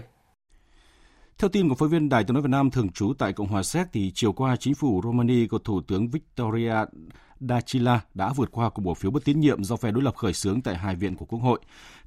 Theo 1.37 1.49
tin 1.49 1.69
của 1.69 1.75
phóng 1.75 1.89
viên 1.89 2.09
Đài 2.09 2.23
tiếng 2.23 2.33
nói 2.33 2.41
Việt 2.43 2.49
Nam 2.49 2.71
thường 2.71 2.91
trú 2.91 3.13
tại 3.17 3.33
Cộng 3.33 3.47
hòa 3.47 3.63
Séc 3.63 3.87
thì 3.93 4.11
chiều 4.15 4.33
qua 4.33 4.55
chính 4.55 4.75
phủ 4.75 5.01
Romania 5.03 5.47
của 5.47 5.57
Thủ 5.57 5.81
tướng 5.87 6.09
Victoria 6.09 6.73
Dachila 7.39 8.01
đã 8.13 8.33
vượt 8.33 8.51
qua 8.51 8.69
cuộc 8.69 8.81
bỏ 8.81 8.93
phiếu 8.93 9.11
bất 9.11 9.25
tín 9.25 9.39
nhiệm 9.39 9.63
do 9.63 9.75
phe 9.75 9.91
đối 9.91 10.03
lập 10.03 10.15
khởi 10.15 10.33
xướng 10.33 10.61
tại 10.61 10.77
hai 10.77 10.95
viện 10.95 11.15
của 11.15 11.25
Quốc 11.25 11.39
hội. 11.39 11.59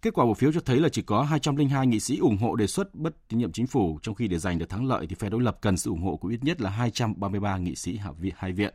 Kết 0.03 0.15
quả 0.15 0.25
bỏ 0.25 0.35
phiếu 0.35 0.53
cho 0.53 0.61
thấy 0.61 0.81
là 0.81 0.89
chỉ 0.89 1.03
có 1.03 1.23
202 1.23 1.87
nghị 1.87 2.01
sĩ 2.01 2.19
ủng 2.19 2.37
hộ 2.37 2.57
đề 2.57 2.67
xuất 2.67 2.95
bất 2.95 3.29
tín 3.29 3.39
nhiệm 3.39 3.53
chính 3.53 3.67
phủ, 3.67 3.99
trong 4.03 4.15
khi 4.15 4.29
để 4.29 4.39
giành 4.39 4.59
được 4.59 4.69
thắng 4.69 4.87
lợi 4.87 5.07
thì 5.07 5.15
phe 5.15 5.29
đối 5.29 5.43
lập 5.43 5.59
cần 5.61 5.77
sự 5.77 5.91
ủng 5.91 6.03
hộ 6.03 6.17
của 6.17 6.29
ít 6.29 6.45
nhất 6.45 6.61
là 6.61 6.71
233 6.71 7.59
nghị 7.59 7.75
sĩ 7.75 7.97
hạ 7.97 8.11
viện 8.13 8.35
hai 8.37 8.53
viện. 8.53 8.75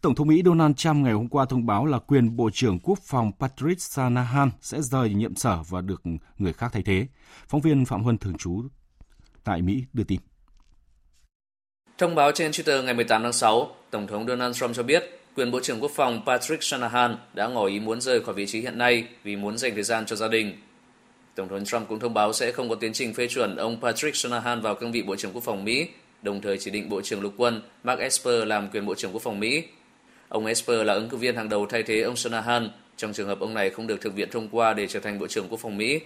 Tổng 0.00 0.14
thống 0.14 0.28
Mỹ 0.28 0.42
Donald 0.44 0.76
Trump 0.76 0.96
ngày 0.96 1.12
hôm 1.12 1.28
qua 1.28 1.44
thông 1.44 1.66
báo 1.66 1.86
là 1.86 1.98
quyền 1.98 2.36
Bộ 2.36 2.50
trưởng 2.52 2.78
Quốc 2.80 2.98
phòng 3.02 3.32
Patrick 3.40 3.80
Shanahan 3.80 4.50
sẽ 4.60 4.82
rời 4.82 5.14
nhiệm 5.14 5.34
sở 5.34 5.62
và 5.68 5.80
được 5.80 6.02
người 6.38 6.52
khác 6.52 6.70
thay 6.72 6.82
thế. 6.82 7.06
Phóng 7.48 7.60
viên 7.60 7.84
Phạm 7.84 8.02
Huân 8.02 8.18
thường 8.18 8.38
trú 8.38 8.62
tại 9.44 9.62
Mỹ 9.62 9.84
đưa 9.92 10.04
tin. 10.04 10.20
Thông 12.00 12.14
báo 12.14 12.32
trên 12.32 12.50
Twitter 12.50 12.82
ngày 12.84 12.94
18 12.94 13.22
tháng 13.22 13.32
6, 13.32 13.76
Tổng 13.90 14.06
thống 14.06 14.26
Donald 14.26 14.56
Trump 14.56 14.76
cho 14.76 14.82
biết 14.82 15.20
quyền 15.36 15.50
Bộ 15.50 15.60
trưởng 15.60 15.80
Quốc 15.80 15.90
phòng 15.94 16.22
Patrick 16.26 16.62
Shanahan 16.62 17.16
đã 17.34 17.48
ngỏ 17.48 17.66
ý 17.66 17.80
muốn 17.80 18.00
rời 18.00 18.20
khỏi 18.20 18.34
vị 18.34 18.46
trí 18.46 18.60
hiện 18.60 18.78
nay 18.78 19.04
vì 19.24 19.36
muốn 19.36 19.58
dành 19.58 19.74
thời 19.74 19.82
gian 19.82 20.06
cho 20.06 20.16
gia 20.16 20.28
đình. 20.28 20.56
Tổng 21.34 21.48
thống 21.48 21.64
Trump 21.64 21.88
cũng 21.88 22.00
thông 22.00 22.14
báo 22.14 22.32
sẽ 22.32 22.52
không 22.52 22.68
có 22.68 22.74
tiến 22.74 22.92
trình 22.92 23.14
phê 23.14 23.28
chuẩn 23.28 23.56
ông 23.56 23.80
Patrick 23.82 24.16
Shanahan 24.16 24.60
vào 24.60 24.74
cương 24.74 24.92
vị 24.92 25.02
Bộ 25.02 25.16
trưởng 25.16 25.32
Quốc 25.32 25.44
phòng 25.44 25.64
Mỹ, 25.64 25.88
đồng 26.22 26.40
thời 26.40 26.58
chỉ 26.58 26.70
định 26.70 26.88
Bộ 26.88 27.00
trưởng 27.00 27.20
Lục 27.20 27.32
quân 27.36 27.62
Mark 27.84 28.00
Esper 28.00 28.44
làm 28.46 28.68
quyền 28.70 28.86
Bộ 28.86 28.94
trưởng 28.94 29.12
Quốc 29.12 29.22
phòng 29.22 29.40
Mỹ. 29.40 29.62
Ông 30.28 30.46
Esper 30.46 30.86
là 30.86 30.94
ứng 30.94 31.08
cử 31.08 31.16
viên 31.16 31.36
hàng 31.36 31.48
đầu 31.48 31.66
thay 31.66 31.82
thế 31.82 32.00
ông 32.00 32.16
Shanahan 32.16 32.70
trong 32.96 33.12
trường 33.12 33.28
hợp 33.28 33.40
ông 33.40 33.54
này 33.54 33.70
không 33.70 33.86
được 33.86 34.00
Thượng 34.00 34.14
viện 34.14 34.28
thông 34.30 34.48
qua 34.48 34.74
để 34.74 34.86
trở 34.86 35.00
thành 35.00 35.18
Bộ 35.18 35.26
trưởng 35.26 35.48
Quốc 35.48 35.60
phòng 35.60 35.76
Mỹ. 35.76 36.00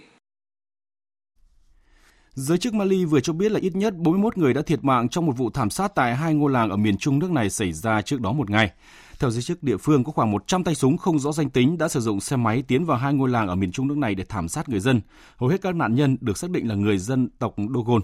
Giới 2.35 2.57
chức 2.57 2.73
Mali 2.73 3.05
vừa 3.05 3.19
cho 3.19 3.33
biết 3.33 3.51
là 3.51 3.59
ít 3.59 3.75
nhất 3.75 3.97
41 3.97 4.37
người 4.37 4.53
đã 4.53 4.61
thiệt 4.61 4.83
mạng 4.83 5.09
trong 5.09 5.25
một 5.25 5.37
vụ 5.37 5.49
thảm 5.49 5.69
sát 5.69 5.95
tại 5.95 6.15
hai 6.15 6.33
ngôi 6.33 6.51
làng 6.51 6.69
ở 6.69 6.77
miền 6.77 6.97
trung 6.97 7.19
nước 7.19 7.31
này 7.31 7.49
xảy 7.49 7.73
ra 7.73 8.01
trước 8.01 8.21
đó 8.21 8.31
một 8.31 8.49
ngày. 8.49 8.71
Theo 9.19 9.29
giới 9.29 9.41
chức 9.41 9.63
địa 9.63 9.77
phương, 9.77 10.03
có 10.03 10.11
khoảng 10.11 10.31
100 10.31 10.63
tay 10.63 10.75
súng 10.75 10.97
không 10.97 11.19
rõ 11.19 11.31
danh 11.31 11.49
tính 11.49 11.77
đã 11.77 11.87
sử 11.87 11.99
dụng 11.99 12.19
xe 12.19 12.35
máy 12.35 12.63
tiến 12.67 12.85
vào 12.85 12.97
hai 12.97 13.13
ngôi 13.13 13.29
làng 13.29 13.47
ở 13.47 13.55
miền 13.55 13.71
trung 13.71 13.87
nước 13.87 13.97
này 13.97 14.15
để 14.15 14.23
thảm 14.29 14.47
sát 14.47 14.69
người 14.69 14.79
dân. 14.79 15.01
Hầu 15.37 15.49
hết 15.49 15.61
các 15.61 15.75
nạn 15.75 15.95
nhân 15.95 16.17
được 16.21 16.37
xác 16.37 16.49
định 16.49 16.67
là 16.67 16.75
người 16.75 16.97
dân 16.97 17.29
tộc 17.39 17.55
Dogon. 17.73 18.01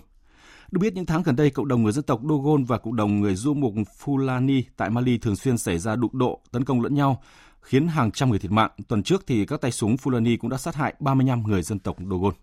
Được 0.71 0.79
biết 0.79 0.93
những 0.93 1.05
tháng 1.05 1.23
gần 1.23 1.35
đây, 1.35 1.49
cộng 1.49 1.67
đồng 1.67 1.83
người 1.83 1.91
dân 1.91 2.03
tộc 2.03 2.21
Dogon 2.29 2.63
và 2.63 2.77
cộng 2.77 2.95
đồng 2.95 3.19
người 3.19 3.35
du 3.35 3.53
mục 3.53 3.73
Fulani 4.03 4.63
tại 4.77 4.89
Mali 4.89 5.17
thường 5.17 5.35
xuyên 5.35 5.57
xảy 5.57 5.79
ra 5.79 5.95
đụng 5.95 6.17
độ, 6.17 6.41
tấn 6.51 6.65
công 6.65 6.81
lẫn 6.81 6.95
nhau, 6.95 7.21
khiến 7.61 7.87
hàng 7.87 8.11
trăm 8.11 8.29
người 8.29 8.39
thiệt 8.39 8.51
mạng. 8.51 8.71
Tuần 8.87 9.03
trước 9.03 9.23
thì 9.27 9.45
các 9.45 9.61
tay 9.61 9.71
súng 9.71 9.95
Fulani 9.95 10.37
cũng 10.37 10.49
đã 10.49 10.57
sát 10.57 10.75
hại 10.75 10.93
35 10.99 11.43
người 11.43 11.61
dân 11.61 11.79
tộc 11.79 11.97
Dogon. 12.09 12.33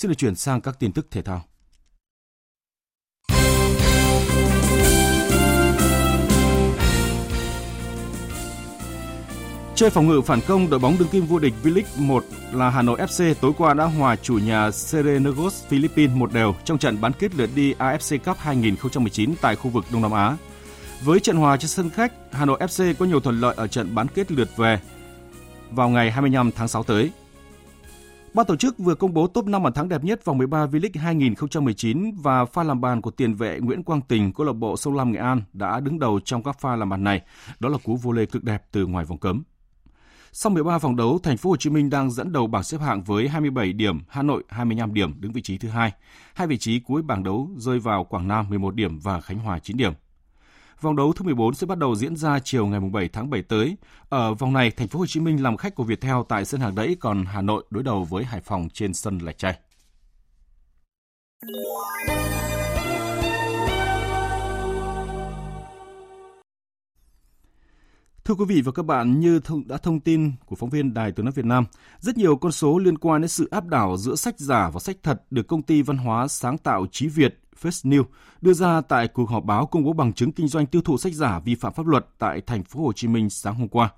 Xin 0.00 0.08
được 0.08 0.14
chuyển 0.14 0.34
sang 0.34 0.60
các 0.60 0.78
tin 0.78 0.92
tức 0.92 1.06
thể 1.10 1.22
thao. 1.22 1.42
Chơi 9.74 9.90
phòng 9.90 10.08
ngự 10.08 10.20
phản 10.20 10.40
công, 10.48 10.70
đội 10.70 10.80
bóng 10.80 10.96
đương 10.98 11.08
kim 11.08 11.26
vô 11.26 11.38
địch 11.38 11.54
V-League 11.62 12.06
1 12.06 12.24
là 12.52 12.70
Hà 12.70 12.82
Nội 12.82 12.98
FC 13.00 13.34
tối 13.34 13.52
qua 13.58 13.74
đã 13.74 13.84
hòa 13.84 14.16
chủ 14.16 14.38
nhà 14.38 14.70
Serenagos 14.70 15.64
Philippines 15.64 16.16
một 16.16 16.32
đều 16.32 16.54
trong 16.64 16.78
trận 16.78 17.00
bán 17.00 17.12
kết 17.12 17.34
lượt 17.34 17.50
đi 17.54 17.74
AFC 17.74 18.18
Cup 18.18 18.38
2019 18.38 19.34
tại 19.40 19.56
khu 19.56 19.70
vực 19.70 19.84
Đông 19.92 20.02
Nam 20.02 20.12
Á. 20.12 20.36
Với 21.02 21.20
trận 21.20 21.36
hòa 21.36 21.56
trên 21.56 21.68
sân 21.68 21.90
khách, 21.90 22.12
Hà 22.32 22.44
Nội 22.44 22.58
FC 22.60 22.94
có 22.94 23.06
nhiều 23.06 23.20
thuận 23.20 23.40
lợi 23.40 23.54
ở 23.56 23.66
trận 23.66 23.94
bán 23.94 24.06
kết 24.08 24.32
lượt 24.32 24.48
về 24.56 24.80
vào 25.70 25.88
ngày 25.88 26.10
25 26.10 26.50
tháng 26.52 26.68
6 26.68 26.82
tới. 26.82 27.10
Ban 28.34 28.46
tổ 28.46 28.56
chức 28.56 28.78
vừa 28.78 28.94
công 28.94 29.14
bố 29.14 29.26
top 29.26 29.46
5 29.46 29.62
bàn 29.62 29.72
thắng 29.72 29.88
đẹp 29.88 30.04
nhất 30.04 30.24
vòng 30.24 30.38
13 30.38 30.66
V-League 30.66 31.00
2019 31.00 32.10
và 32.22 32.44
pha 32.44 32.62
làm 32.62 32.80
bàn 32.80 33.00
của 33.00 33.10
tiền 33.10 33.34
vệ 33.34 33.58
Nguyễn 33.60 33.82
Quang 33.82 34.00
Tình, 34.02 34.32
câu 34.32 34.46
lạc 34.46 34.52
bộ 34.52 34.76
Sông 34.76 34.94
Lam 34.94 35.12
Nghệ 35.12 35.18
An 35.18 35.42
đã 35.52 35.80
đứng 35.80 35.98
đầu 35.98 36.20
trong 36.24 36.42
các 36.42 36.60
pha 36.60 36.76
làm 36.76 36.88
bàn 36.88 37.04
này. 37.04 37.22
Đó 37.60 37.68
là 37.68 37.78
cú 37.84 37.96
vô 37.96 38.12
lê 38.12 38.26
cực 38.26 38.44
đẹp 38.44 38.64
từ 38.72 38.86
ngoài 38.86 39.04
vòng 39.04 39.18
cấm. 39.18 39.42
Sau 40.32 40.50
13 40.50 40.78
vòng 40.78 40.96
đấu, 40.96 41.18
thành 41.22 41.36
phố 41.36 41.50
Hồ 41.50 41.56
Chí 41.56 41.70
Minh 41.70 41.90
đang 41.90 42.10
dẫn 42.10 42.32
đầu 42.32 42.46
bảng 42.46 42.62
xếp 42.62 42.78
hạng 42.80 43.02
với 43.02 43.28
27 43.28 43.72
điểm, 43.72 44.00
Hà 44.08 44.22
Nội 44.22 44.44
25 44.48 44.94
điểm 44.94 45.20
đứng 45.20 45.32
vị 45.32 45.42
trí 45.42 45.58
thứ 45.58 45.68
hai. 45.68 45.92
Hai 46.34 46.46
vị 46.46 46.58
trí 46.58 46.80
cuối 46.80 47.02
bảng 47.02 47.22
đấu 47.22 47.50
rơi 47.56 47.78
vào 47.78 48.04
Quảng 48.04 48.28
Nam 48.28 48.48
11 48.48 48.74
điểm 48.74 48.98
và 48.98 49.20
Khánh 49.20 49.38
Hòa 49.38 49.58
9 49.58 49.76
điểm. 49.76 49.92
Vòng 50.80 50.96
đấu 50.96 51.12
thứ 51.12 51.24
14 51.24 51.54
sẽ 51.54 51.66
bắt 51.66 51.78
đầu 51.78 51.96
diễn 51.96 52.16
ra 52.16 52.38
chiều 52.38 52.66
ngày 52.66 52.80
7 52.80 53.08
tháng 53.08 53.30
7 53.30 53.42
tới. 53.42 53.76
Ở 54.08 54.34
vòng 54.34 54.52
này, 54.52 54.70
thành 54.70 54.88
phố 54.88 54.98
Hồ 54.98 55.06
Chí 55.06 55.20
Minh 55.20 55.42
làm 55.42 55.56
khách 55.56 55.74
của 55.74 55.84
Viettel 55.84 56.16
tại 56.28 56.44
sân 56.44 56.60
Hàng 56.60 56.74
Đẫy, 56.74 56.96
còn 57.00 57.24
Hà 57.24 57.42
Nội 57.42 57.64
đối 57.70 57.82
đầu 57.82 58.04
với 58.04 58.24
Hải 58.24 58.40
Phòng 58.40 58.68
trên 58.72 58.94
sân 58.94 59.18
Lạch 59.18 59.38
Tray. 59.38 59.58
Thưa 68.30 68.34
quý 68.34 68.44
vị 68.44 68.60
và 68.60 68.72
các 68.72 68.86
bạn, 68.86 69.20
như 69.20 69.40
thông, 69.40 69.68
đã 69.68 69.76
thông 69.76 70.00
tin 70.00 70.32
của 70.46 70.56
phóng 70.56 70.70
viên 70.70 70.94
Đài 70.94 71.12
Tiếng 71.12 71.24
nói 71.24 71.32
Việt 71.32 71.44
Nam, 71.44 71.64
rất 72.00 72.16
nhiều 72.16 72.36
con 72.36 72.52
số 72.52 72.78
liên 72.78 72.98
quan 72.98 73.20
đến 73.20 73.28
sự 73.28 73.48
áp 73.50 73.66
đảo 73.66 73.96
giữa 73.96 74.14
sách 74.14 74.38
giả 74.38 74.70
và 74.70 74.80
sách 74.80 74.96
thật 75.02 75.22
được 75.30 75.46
công 75.46 75.62
ty 75.62 75.82
văn 75.82 75.96
hóa 75.96 76.28
sáng 76.28 76.58
tạo 76.58 76.86
Chí 76.92 77.08
Việt 77.08 77.40
First 77.62 77.90
New 77.90 78.04
đưa 78.40 78.52
ra 78.52 78.80
tại 78.80 79.08
cuộc 79.08 79.30
họp 79.30 79.44
báo 79.44 79.66
công 79.66 79.84
bố 79.84 79.92
bằng 79.92 80.12
chứng 80.12 80.32
kinh 80.32 80.48
doanh 80.48 80.66
tiêu 80.66 80.82
thụ 80.82 80.98
sách 80.98 81.12
giả 81.12 81.38
vi 81.38 81.54
phạm 81.54 81.72
pháp 81.72 81.86
luật 81.86 82.06
tại 82.18 82.40
thành 82.40 82.64
phố 82.64 82.80
Hồ 82.80 82.92
Chí 82.92 83.08
Minh 83.08 83.30
sáng 83.30 83.54
hôm 83.54 83.68
qua. 83.68 83.90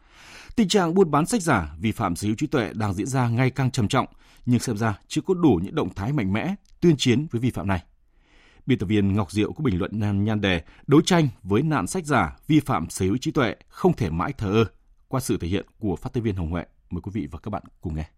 Tình 0.57 0.69
trạng 0.69 0.95
buôn 0.95 1.11
bán 1.11 1.27
sách 1.27 1.43
giả 1.43 1.75
vi 1.81 1.93
phạm 1.93 2.17
sở 2.17 2.27
hữu 2.27 2.37
trí 2.37 2.47
tuệ 2.47 2.71
đang 2.75 2.95
diễn 2.95 3.07
ra 3.07 3.29
ngày 3.29 3.51
càng 3.51 3.71
trầm 3.71 3.89
trọng, 3.89 4.07
nhưng 4.47 4.61
xem 4.61 4.77
ra 4.77 4.99
chưa 5.09 5.21
có 5.21 5.35
đủ 5.35 5.61
những 5.63 5.75
động 5.75 5.95
thái 5.95 6.13
mạnh 6.13 6.33
mẽ 6.33 6.55
tuyên 6.81 6.97
chiến 6.97 7.27
với 7.31 7.41
vi 7.41 7.51
phạm 7.51 7.67
này. 7.67 7.83
Biên 8.67 8.79
tập 8.79 8.87
viên 8.87 9.15
Ngọc 9.15 9.33
Diệu 9.33 9.53
có 9.53 9.63
bình 9.65 9.79
luận 9.79 10.25
nhan 10.25 10.41
đề 10.41 10.63
đấu 10.87 11.01
tranh 11.01 11.29
với 11.43 11.63
nạn 11.63 11.87
sách 11.87 12.07
giả, 12.07 12.37
vi 12.47 12.61
phạm 12.61 12.91
sở 12.91 13.05
hữu 13.05 13.17
trí 13.17 13.31
tuệ, 13.31 13.55
không 13.69 13.97
thể 13.97 14.11
mãi 14.11 14.33
thờ 14.33 14.53
ơ 14.53 14.65
qua 15.09 15.21
sự 15.21 15.37
thể 15.37 15.49
hiện 15.49 15.67
của 15.79 15.97
phát 15.97 16.13
thanh 16.13 16.23
viên 16.23 16.37
Hồng 16.37 16.51
Huệ. 16.51 16.65
Mời 16.91 17.01
quý 17.03 17.11
vị 17.15 17.29
và 17.31 17.39
các 17.39 17.51
bạn 17.51 17.63
cùng 17.81 17.95
nghe. 17.95 18.09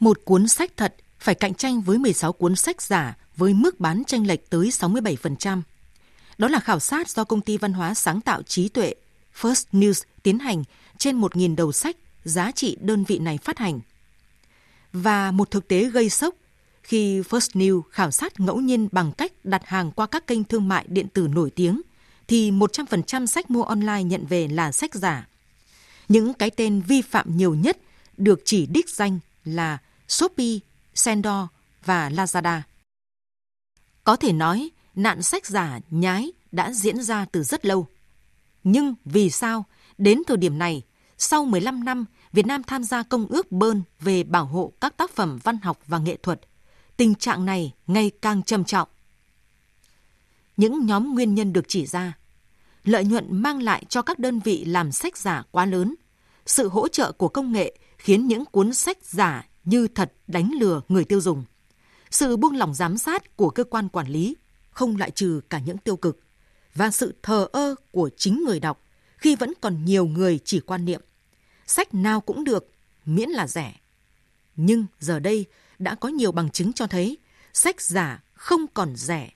Một 0.00 0.18
cuốn 0.24 0.48
sách 0.48 0.72
thật 0.76 0.94
phải 1.18 1.34
cạnh 1.34 1.54
tranh 1.54 1.80
với 1.80 1.98
16 1.98 2.32
cuốn 2.32 2.56
sách 2.56 2.82
giả 2.82 3.16
với 3.36 3.54
mức 3.54 3.80
bán 3.80 4.02
tranh 4.06 4.26
lệch 4.26 4.50
tới 4.50 4.68
67%. 4.68 5.62
Đó 6.38 6.48
là 6.48 6.60
khảo 6.60 6.80
sát 6.80 7.08
do 7.08 7.24
công 7.24 7.40
ty 7.40 7.56
văn 7.56 7.72
hóa 7.72 7.94
sáng 7.94 8.20
tạo 8.20 8.42
trí 8.42 8.68
tuệ 8.68 8.94
First 9.40 9.64
News 9.72 10.04
tiến 10.22 10.38
hành 10.38 10.64
trên 10.98 11.20
1.000 11.20 11.56
đầu 11.56 11.72
sách 11.72 11.96
giá 12.24 12.50
trị 12.50 12.76
đơn 12.80 13.04
vị 13.04 13.18
này 13.18 13.38
phát 13.38 13.58
hành. 13.58 13.80
Và 14.92 15.30
một 15.30 15.50
thực 15.50 15.68
tế 15.68 15.90
gây 15.90 16.10
sốc 16.10 16.34
khi 16.90 17.20
First 17.20 17.60
News 17.60 17.82
khảo 17.90 18.10
sát 18.10 18.40
ngẫu 18.40 18.60
nhiên 18.60 18.88
bằng 18.92 19.12
cách 19.12 19.32
đặt 19.44 19.62
hàng 19.66 19.90
qua 19.90 20.06
các 20.06 20.26
kênh 20.26 20.44
thương 20.44 20.68
mại 20.68 20.84
điện 20.88 21.08
tử 21.08 21.28
nổi 21.28 21.50
tiếng, 21.50 21.82
thì 22.28 22.50
100% 22.50 23.26
sách 23.26 23.50
mua 23.50 23.62
online 23.62 24.02
nhận 24.02 24.26
về 24.26 24.48
là 24.48 24.72
sách 24.72 24.94
giả. 24.94 25.28
Những 26.08 26.34
cái 26.34 26.50
tên 26.50 26.80
vi 26.80 27.02
phạm 27.02 27.36
nhiều 27.36 27.54
nhất 27.54 27.78
được 28.16 28.42
chỉ 28.44 28.66
đích 28.66 28.90
danh 28.90 29.18
là 29.44 29.78
Shopee, 30.08 30.58
Sendor 30.94 31.46
và 31.84 32.10
Lazada. 32.10 32.60
Có 34.04 34.16
thể 34.16 34.32
nói, 34.32 34.70
nạn 34.94 35.22
sách 35.22 35.46
giả 35.46 35.80
nhái 35.90 36.32
đã 36.52 36.72
diễn 36.72 37.02
ra 37.02 37.26
từ 37.32 37.42
rất 37.42 37.66
lâu. 37.66 37.86
Nhưng 38.64 38.94
vì 39.04 39.30
sao, 39.30 39.64
đến 39.98 40.22
thời 40.26 40.36
điểm 40.36 40.58
này, 40.58 40.82
sau 41.18 41.44
15 41.44 41.84
năm, 41.84 42.04
Việt 42.32 42.46
Nam 42.46 42.62
tham 42.62 42.84
gia 42.84 43.02
Công 43.02 43.26
ước 43.26 43.52
Bơn 43.52 43.82
về 44.00 44.22
bảo 44.22 44.44
hộ 44.44 44.72
các 44.80 44.96
tác 44.96 45.10
phẩm 45.10 45.38
văn 45.42 45.58
học 45.62 45.78
và 45.86 45.98
nghệ 45.98 46.16
thuật, 46.16 46.40
tình 47.00 47.14
trạng 47.14 47.44
này 47.44 47.74
ngày 47.86 48.10
càng 48.22 48.42
trầm 48.42 48.64
trọng. 48.64 48.88
Những 50.56 50.86
nhóm 50.86 51.14
nguyên 51.14 51.34
nhân 51.34 51.52
được 51.52 51.64
chỉ 51.68 51.86
ra. 51.86 52.18
Lợi 52.84 53.04
nhuận 53.04 53.42
mang 53.42 53.62
lại 53.62 53.84
cho 53.88 54.02
các 54.02 54.18
đơn 54.18 54.40
vị 54.40 54.64
làm 54.64 54.92
sách 54.92 55.16
giả 55.16 55.42
quá 55.50 55.66
lớn. 55.66 55.94
Sự 56.46 56.68
hỗ 56.68 56.88
trợ 56.88 57.12
của 57.12 57.28
công 57.28 57.52
nghệ 57.52 57.78
khiến 57.98 58.26
những 58.26 58.44
cuốn 58.44 58.74
sách 58.74 58.98
giả 59.02 59.48
như 59.64 59.88
thật 59.88 60.12
đánh 60.26 60.50
lừa 60.60 60.80
người 60.88 61.04
tiêu 61.04 61.20
dùng. 61.20 61.44
Sự 62.10 62.36
buông 62.36 62.56
lỏng 62.56 62.74
giám 62.74 62.98
sát 62.98 63.36
của 63.36 63.50
cơ 63.50 63.64
quan 63.64 63.88
quản 63.88 64.08
lý 64.08 64.36
không 64.70 64.96
loại 64.96 65.10
trừ 65.10 65.40
cả 65.50 65.60
những 65.66 65.78
tiêu 65.78 65.96
cực 65.96 66.20
và 66.74 66.90
sự 66.90 67.14
thờ 67.22 67.48
ơ 67.52 67.74
của 67.90 68.10
chính 68.16 68.44
người 68.44 68.60
đọc 68.60 68.82
khi 69.16 69.36
vẫn 69.36 69.52
còn 69.60 69.84
nhiều 69.84 70.06
người 70.06 70.40
chỉ 70.44 70.60
quan 70.60 70.84
niệm 70.84 71.00
sách 71.66 71.94
nào 71.94 72.20
cũng 72.20 72.44
được, 72.44 72.70
miễn 73.04 73.28
là 73.28 73.46
rẻ. 73.46 73.74
Nhưng 74.56 74.86
giờ 74.98 75.18
đây 75.18 75.46
đã 75.80 75.94
có 75.94 76.08
nhiều 76.08 76.32
bằng 76.32 76.50
chứng 76.50 76.72
cho 76.72 76.86
thấy 76.86 77.18
sách 77.52 77.80
giả 77.80 78.22
không 78.32 78.66
còn 78.74 78.96
rẻ, 78.96 79.30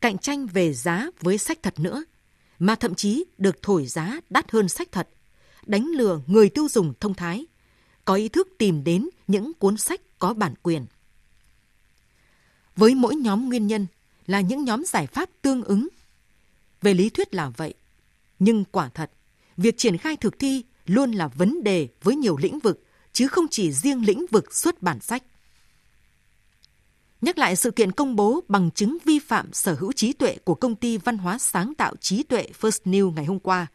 cạnh 0.00 0.18
tranh 0.18 0.46
về 0.46 0.72
giá 0.72 1.06
với 1.20 1.38
sách 1.38 1.58
thật 1.62 1.80
nữa, 1.80 2.04
mà 2.58 2.74
thậm 2.74 2.94
chí 2.94 3.24
được 3.38 3.62
thổi 3.62 3.86
giá 3.86 4.20
đắt 4.30 4.50
hơn 4.50 4.68
sách 4.68 4.88
thật, 4.92 5.08
đánh 5.66 5.84
lừa 5.84 6.20
người 6.26 6.48
tiêu 6.48 6.68
dùng 6.68 6.92
thông 7.00 7.14
thái, 7.14 7.46
có 8.04 8.14
ý 8.14 8.28
thức 8.28 8.48
tìm 8.58 8.84
đến 8.84 9.08
những 9.26 9.54
cuốn 9.54 9.76
sách 9.76 10.00
có 10.18 10.34
bản 10.34 10.54
quyền. 10.62 10.86
Với 12.76 12.94
mỗi 12.94 13.16
nhóm 13.16 13.48
nguyên 13.48 13.66
nhân 13.66 13.86
là 14.26 14.40
những 14.40 14.64
nhóm 14.64 14.84
giải 14.84 15.06
pháp 15.06 15.30
tương 15.42 15.62
ứng. 15.62 15.88
Về 16.82 16.94
lý 16.94 17.10
thuyết 17.10 17.34
là 17.34 17.50
vậy, 17.56 17.74
nhưng 18.38 18.64
quả 18.64 18.88
thật, 18.88 19.10
việc 19.56 19.78
triển 19.78 19.98
khai 19.98 20.16
thực 20.16 20.38
thi 20.38 20.64
luôn 20.86 21.12
là 21.12 21.28
vấn 21.28 21.64
đề 21.64 21.88
với 22.02 22.16
nhiều 22.16 22.36
lĩnh 22.36 22.58
vực, 22.58 22.84
chứ 23.12 23.28
không 23.28 23.46
chỉ 23.50 23.72
riêng 23.72 24.04
lĩnh 24.06 24.26
vực 24.30 24.54
xuất 24.54 24.82
bản 24.82 25.00
sách. 25.00 25.22
Nhắc 27.20 27.38
lại 27.38 27.56
sự 27.56 27.70
kiện 27.70 27.92
công 27.92 28.16
bố 28.16 28.40
bằng 28.48 28.70
chứng 28.70 28.98
vi 29.04 29.18
phạm 29.18 29.52
sở 29.52 29.74
hữu 29.74 29.92
trí 29.92 30.12
tuệ 30.12 30.36
của 30.44 30.54
công 30.54 30.74
ty 30.74 30.98
văn 30.98 31.18
hóa 31.18 31.38
sáng 31.38 31.74
tạo 31.74 31.96
trí 31.96 32.22
tuệ 32.22 32.48
First 32.60 32.80
New 32.84 33.12
ngày 33.12 33.24
hôm 33.24 33.38
qua, 33.38 33.66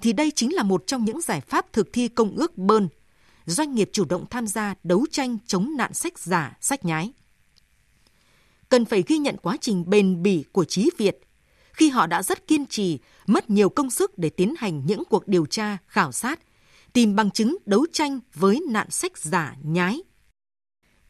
thì 0.00 0.12
đây 0.12 0.32
chính 0.34 0.54
là 0.54 0.62
một 0.62 0.86
trong 0.86 1.04
những 1.04 1.20
giải 1.20 1.40
pháp 1.40 1.72
thực 1.72 1.88
thi 1.92 2.08
công 2.08 2.36
ước 2.36 2.58
Bơn. 2.58 2.88
Doanh 3.46 3.74
nghiệp 3.74 3.90
chủ 3.92 4.04
động 4.04 4.24
tham 4.30 4.46
gia 4.46 4.74
đấu 4.82 5.06
tranh 5.10 5.38
chống 5.46 5.76
nạn 5.76 5.94
sách 5.94 6.18
giả, 6.18 6.56
sách 6.60 6.84
nhái. 6.84 7.12
Cần 8.68 8.84
phải 8.84 9.04
ghi 9.06 9.18
nhận 9.18 9.36
quá 9.36 9.56
trình 9.60 9.84
bền 9.86 10.22
bỉ 10.22 10.44
của 10.52 10.64
trí 10.64 10.90
Việt 10.98 11.20
khi 11.78 11.88
họ 11.88 12.06
đã 12.06 12.22
rất 12.22 12.46
kiên 12.46 12.66
trì, 12.66 12.98
mất 13.26 13.50
nhiều 13.50 13.68
công 13.68 13.90
sức 13.90 14.18
để 14.18 14.28
tiến 14.28 14.54
hành 14.58 14.86
những 14.86 15.02
cuộc 15.10 15.28
điều 15.28 15.46
tra, 15.46 15.78
khảo 15.86 16.12
sát, 16.12 16.40
tìm 16.92 17.16
bằng 17.16 17.30
chứng 17.30 17.56
đấu 17.66 17.86
tranh 17.92 18.20
với 18.34 18.62
nạn 18.68 18.90
sách 18.90 19.18
giả 19.18 19.56
nhái. 19.62 20.02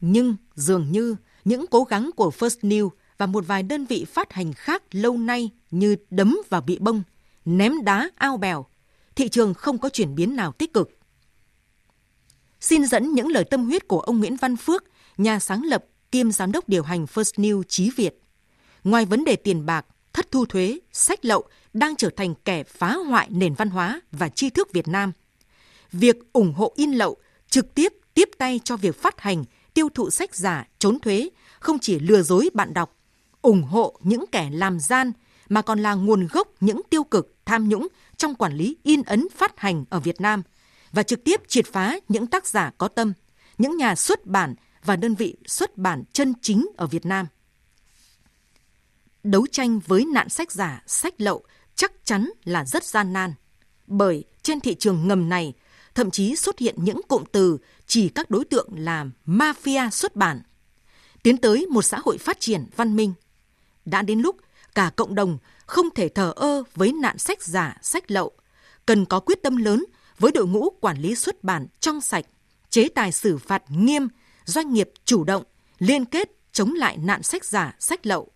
Nhưng 0.01 0.35
dường 0.55 0.91
như 0.91 1.15
những 1.49 1.65
cố 1.67 1.83
gắng 1.83 2.09
của 2.15 2.31
First 2.39 2.69
New 2.69 2.89
và 3.17 3.25
một 3.25 3.47
vài 3.47 3.63
đơn 3.63 3.85
vị 3.85 4.05
phát 4.05 4.33
hành 4.33 4.53
khác 4.53 4.83
lâu 4.91 5.17
nay 5.17 5.49
như 5.71 5.95
đấm 6.09 6.37
vào 6.49 6.61
bị 6.61 6.77
bông, 6.79 7.03
ném 7.45 7.73
đá 7.83 8.09
ao 8.15 8.37
bèo, 8.37 8.65
thị 9.15 9.29
trường 9.29 9.53
không 9.53 9.77
có 9.77 9.89
chuyển 9.89 10.15
biến 10.15 10.35
nào 10.35 10.51
tích 10.51 10.73
cực. 10.73 10.89
Xin 12.59 12.85
dẫn 12.85 13.13
những 13.13 13.27
lời 13.27 13.43
tâm 13.43 13.65
huyết 13.65 13.87
của 13.87 13.99
ông 13.99 14.19
Nguyễn 14.19 14.35
Văn 14.35 14.57
Phước, 14.57 14.83
nhà 15.17 15.39
sáng 15.39 15.63
lập 15.63 15.85
kiêm 16.11 16.31
giám 16.31 16.51
đốc 16.51 16.69
điều 16.69 16.83
hành 16.83 17.05
First 17.05 17.43
New 17.43 17.63
Chí 17.67 17.89
Việt. 17.95 18.21
Ngoài 18.83 19.05
vấn 19.05 19.25
đề 19.25 19.35
tiền 19.35 19.65
bạc, 19.65 19.85
thất 20.13 20.31
thu 20.31 20.45
thuế, 20.45 20.79
sách 20.91 21.25
lậu 21.25 21.43
đang 21.73 21.95
trở 21.95 22.09
thành 22.09 22.33
kẻ 22.45 22.63
phá 22.63 22.93
hoại 22.93 23.27
nền 23.29 23.53
văn 23.53 23.69
hóa 23.69 24.01
và 24.11 24.29
tri 24.29 24.49
thức 24.49 24.73
Việt 24.73 24.87
Nam. 24.87 25.11
Việc 25.91 26.15
ủng 26.33 26.53
hộ 26.53 26.73
in 26.75 26.91
lậu 26.91 27.17
trực 27.49 27.75
tiếp 27.75 27.93
tiếp 28.13 28.29
tay 28.37 28.59
cho 28.63 28.77
việc 28.77 29.01
phát 29.01 29.21
hành, 29.21 29.43
tiêu 29.73 29.89
thụ 29.93 30.09
sách 30.09 30.35
giả, 30.35 30.67
trốn 30.79 30.99
thuế 30.99 31.29
không 31.59 31.79
chỉ 31.79 31.99
lừa 31.99 32.21
dối 32.21 32.49
bạn 32.53 32.73
đọc, 32.73 32.97
ủng 33.41 33.63
hộ 33.63 33.99
những 34.03 34.25
kẻ 34.31 34.49
làm 34.53 34.79
gian 34.79 35.11
mà 35.49 35.61
còn 35.61 35.79
là 35.79 35.93
nguồn 35.93 36.27
gốc 36.27 36.47
những 36.59 36.81
tiêu 36.89 37.03
cực 37.03 37.35
tham 37.45 37.69
nhũng 37.69 37.87
trong 38.17 38.35
quản 38.35 38.53
lý 38.53 38.77
in 38.83 39.01
ấn 39.03 39.27
phát 39.35 39.59
hành 39.59 39.85
ở 39.89 39.99
Việt 39.99 40.21
Nam 40.21 40.43
và 40.91 41.03
trực 41.03 41.23
tiếp 41.23 41.41
triệt 41.47 41.65
phá 41.65 41.99
những 42.09 42.27
tác 42.27 42.47
giả 42.47 42.71
có 42.77 42.87
tâm, 42.87 43.13
những 43.57 43.77
nhà 43.77 43.95
xuất 43.95 44.25
bản 44.25 44.55
và 44.83 44.95
đơn 44.95 45.15
vị 45.15 45.35
xuất 45.45 45.77
bản 45.77 46.03
chân 46.13 46.33
chính 46.41 46.67
ở 46.77 46.87
Việt 46.87 47.05
Nam. 47.05 47.27
Đấu 49.23 49.47
tranh 49.51 49.79
với 49.87 50.05
nạn 50.05 50.29
sách 50.29 50.51
giả, 50.51 50.83
sách 50.87 51.21
lậu 51.21 51.43
chắc 51.75 51.91
chắn 52.03 52.29
là 52.43 52.65
rất 52.65 52.83
gian 52.83 53.13
nan, 53.13 53.33
bởi 53.87 54.23
trên 54.41 54.59
thị 54.59 54.75
trường 54.75 55.07
ngầm 55.07 55.29
này 55.29 55.53
thậm 55.95 56.11
chí 56.11 56.35
xuất 56.35 56.59
hiện 56.59 56.75
những 56.77 57.01
cụm 57.07 57.23
từ 57.31 57.57
chỉ 57.87 58.09
các 58.09 58.29
đối 58.29 58.45
tượng 58.45 58.69
làm 58.75 59.11
mafia 59.25 59.89
xuất 59.89 60.15
bản, 60.15 60.41
tiến 61.23 61.37
tới 61.37 61.65
một 61.69 61.81
xã 61.81 61.99
hội 62.03 62.17
phát 62.17 62.39
triển 62.39 62.65
văn 62.75 62.95
minh. 62.95 63.13
Đã 63.85 64.01
đến 64.01 64.19
lúc 64.19 64.35
cả 64.75 64.91
cộng 64.95 65.15
đồng 65.15 65.37
không 65.65 65.89
thể 65.95 66.09
thờ 66.09 66.33
ơ 66.35 66.63
với 66.75 66.93
nạn 66.93 67.17
sách 67.17 67.43
giả, 67.43 67.77
sách 67.81 68.11
lậu, 68.11 68.31
cần 68.85 69.05
có 69.05 69.19
quyết 69.19 69.43
tâm 69.43 69.57
lớn 69.57 69.85
với 70.19 70.31
đội 70.31 70.47
ngũ 70.47 70.69
quản 70.69 70.97
lý 70.97 71.15
xuất 71.15 71.43
bản 71.43 71.67
trong 71.79 72.01
sạch, 72.01 72.25
chế 72.69 72.89
tài 72.89 73.11
xử 73.11 73.37
phạt 73.37 73.63
nghiêm, 73.69 74.07
doanh 74.45 74.73
nghiệp 74.73 74.91
chủ 75.05 75.23
động, 75.23 75.43
liên 75.79 76.05
kết 76.05 76.31
chống 76.51 76.73
lại 76.73 76.97
nạn 76.97 77.23
sách 77.23 77.45
giả, 77.45 77.75
sách 77.79 78.05
lậu. 78.05 78.31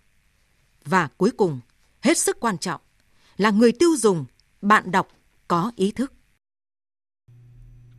Và 0.85 1.07
cuối 1.17 1.31
cùng, 1.37 1.59
hết 2.01 2.17
sức 2.17 2.39
quan 2.39 2.57
trọng 2.57 2.81
là 3.37 3.49
người 3.49 3.71
tiêu 3.71 3.95
dùng, 3.97 4.25
bạn 4.61 4.91
đọc 4.91 5.07
có 5.47 5.71
ý 5.75 5.91
thức. 5.91 6.13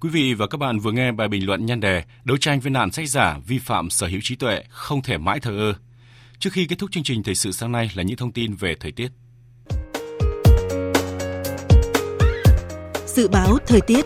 Quý 0.04 0.10
vị 0.10 0.34
và 0.34 0.46
các 0.46 0.58
bạn 0.58 0.78
vừa 0.78 0.92
nghe 0.92 1.12
bài 1.12 1.28
bình 1.28 1.46
luận 1.46 1.66
nhan 1.66 1.80
đề 1.80 2.02
Đấu 2.24 2.36
tranh 2.36 2.60
với 2.60 2.70
nạn 2.70 2.92
sách 2.92 3.08
giả 3.08 3.38
vi 3.46 3.58
phạm 3.58 3.90
sở 3.90 4.06
hữu 4.06 4.20
trí 4.22 4.36
tuệ 4.36 4.62
không 4.68 5.02
thể 5.02 5.18
mãi 5.18 5.40
thờ 5.40 5.50
ơ. 5.50 5.74
Trước 6.38 6.50
khi 6.52 6.66
kết 6.66 6.78
thúc 6.78 6.90
chương 6.92 7.02
trình 7.02 7.22
thời 7.22 7.34
sự 7.34 7.52
sáng 7.52 7.72
nay 7.72 7.90
là 7.94 8.02
những 8.02 8.16
thông 8.16 8.32
tin 8.32 8.54
về 8.54 8.74
thời 8.80 8.92
tiết. 8.92 9.08
Dự 13.06 13.28
báo 13.28 13.58
thời 13.66 13.80
tiết 13.80 14.04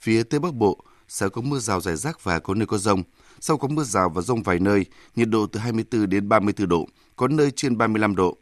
Phía 0.00 0.22
Tây 0.22 0.40
Bắc 0.40 0.54
Bộ 0.54 0.84
sẽ 1.08 1.28
có 1.28 1.42
mưa 1.42 1.58
rào 1.58 1.80
rải 1.80 1.96
rác 1.96 2.24
và 2.24 2.38
có 2.38 2.54
nơi 2.54 2.66
có 2.66 2.78
rông. 2.78 3.02
Sau 3.40 3.56
có 3.56 3.68
mưa 3.68 3.84
rào 3.84 4.10
và 4.14 4.22
rông 4.22 4.42
vài 4.42 4.58
nơi, 4.58 4.86
nhiệt 5.16 5.28
độ 5.28 5.46
từ 5.46 5.60
24 5.60 6.08
đến 6.08 6.28
34 6.28 6.68
độ, 6.68 6.86
có 7.16 7.28
nơi 7.28 7.50
trên 7.50 7.78
35 7.78 8.16
độ. 8.16 8.38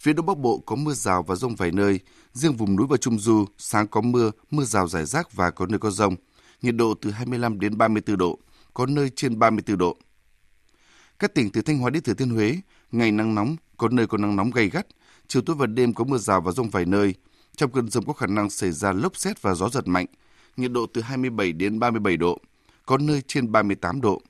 Phía 0.00 0.12
Đông 0.12 0.26
Bắc 0.26 0.38
Bộ 0.38 0.58
có 0.66 0.76
mưa 0.76 0.92
rào 0.92 1.22
và 1.22 1.34
rông 1.34 1.56
vài 1.56 1.70
nơi, 1.70 2.00
riêng 2.32 2.56
vùng 2.56 2.76
núi 2.76 2.86
và 2.90 2.96
Trung 2.96 3.18
Du 3.18 3.44
sáng 3.58 3.88
có 3.88 4.00
mưa, 4.00 4.30
mưa 4.50 4.64
rào 4.64 4.88
rải 4.88 5.04
rác 5.04 5.32
và 5.32 5.50
có 5.50 5.66
nơi 5.66 5.78
có 5.78 5.90
rông. 5.90 6.16
Nhiệt 6.62 6.76
độ 6.76 6.94
từ 7.00 7.10
25 7.10 7.60
đến 7.60 7.78
34 7.78 8.16
độ, 8.16 8.38
có 8.74 8.86
nơi 8.86 9.10
trên 9.16 9.38
34 9.38 9.78
độ. 9.78 9.96
Các 11.18 11.34
tỉnh 11.34 11.50
từ 11.50 11.62
Thanh 11.62 11.78
Hóa 11.78 11.90
đến 11.90 12.02
Thừa 12.02 12.14
Thiên 12.14 12.30
Huế, 12.30 12.56
ngày 12.92 13.12
nắng 13.12 13.34
nóng, 13.34 13.56
có 13.76 13.88
nơi 13.88 14.06
có 14.06 14.18
nắng 14.18 14.36
nóng 14.36 14.50
gay 14.50 14.68
gắt, 14.68 14.86
chiều 15.28 15.42
tối 15.42 15.56
và 15.56 15.66
đêm 15.66 15.94
có 15.94 16.04
mưa 16.04 16.18
rào 16.18 16.40
và 16.40 16.52
rông 16.52 16.70
vài 16.70 16.84
nơi. 16.84 17.14
Trong 17.56 17.72
cơn 17.72 17.90
rông 17.90 18.06
có 18.06 18.12
khả 18.12 18.26
năng 18.26 18.50
xảy 18.50 18.70
ra 18.70 18.92
lốc 18.92 19.16
xét 19.16 19.42
và 19.42 19.54
gió 19.54 19.68
giật 19.68 19.88
mạnh, 19.88 20.06
nhiệt 20.56 20.72
độ 20.72 20.86
từ 20.94 21.00
27 21.00 21.52
đến 21.52 21.78
37 21.78 22.16
độ, 22.16 22.38
có 22.86 22.98
nơi 22.98 23.22
trên 23.26 23.52
38 23.52 24.00
độ. 24.00 24.22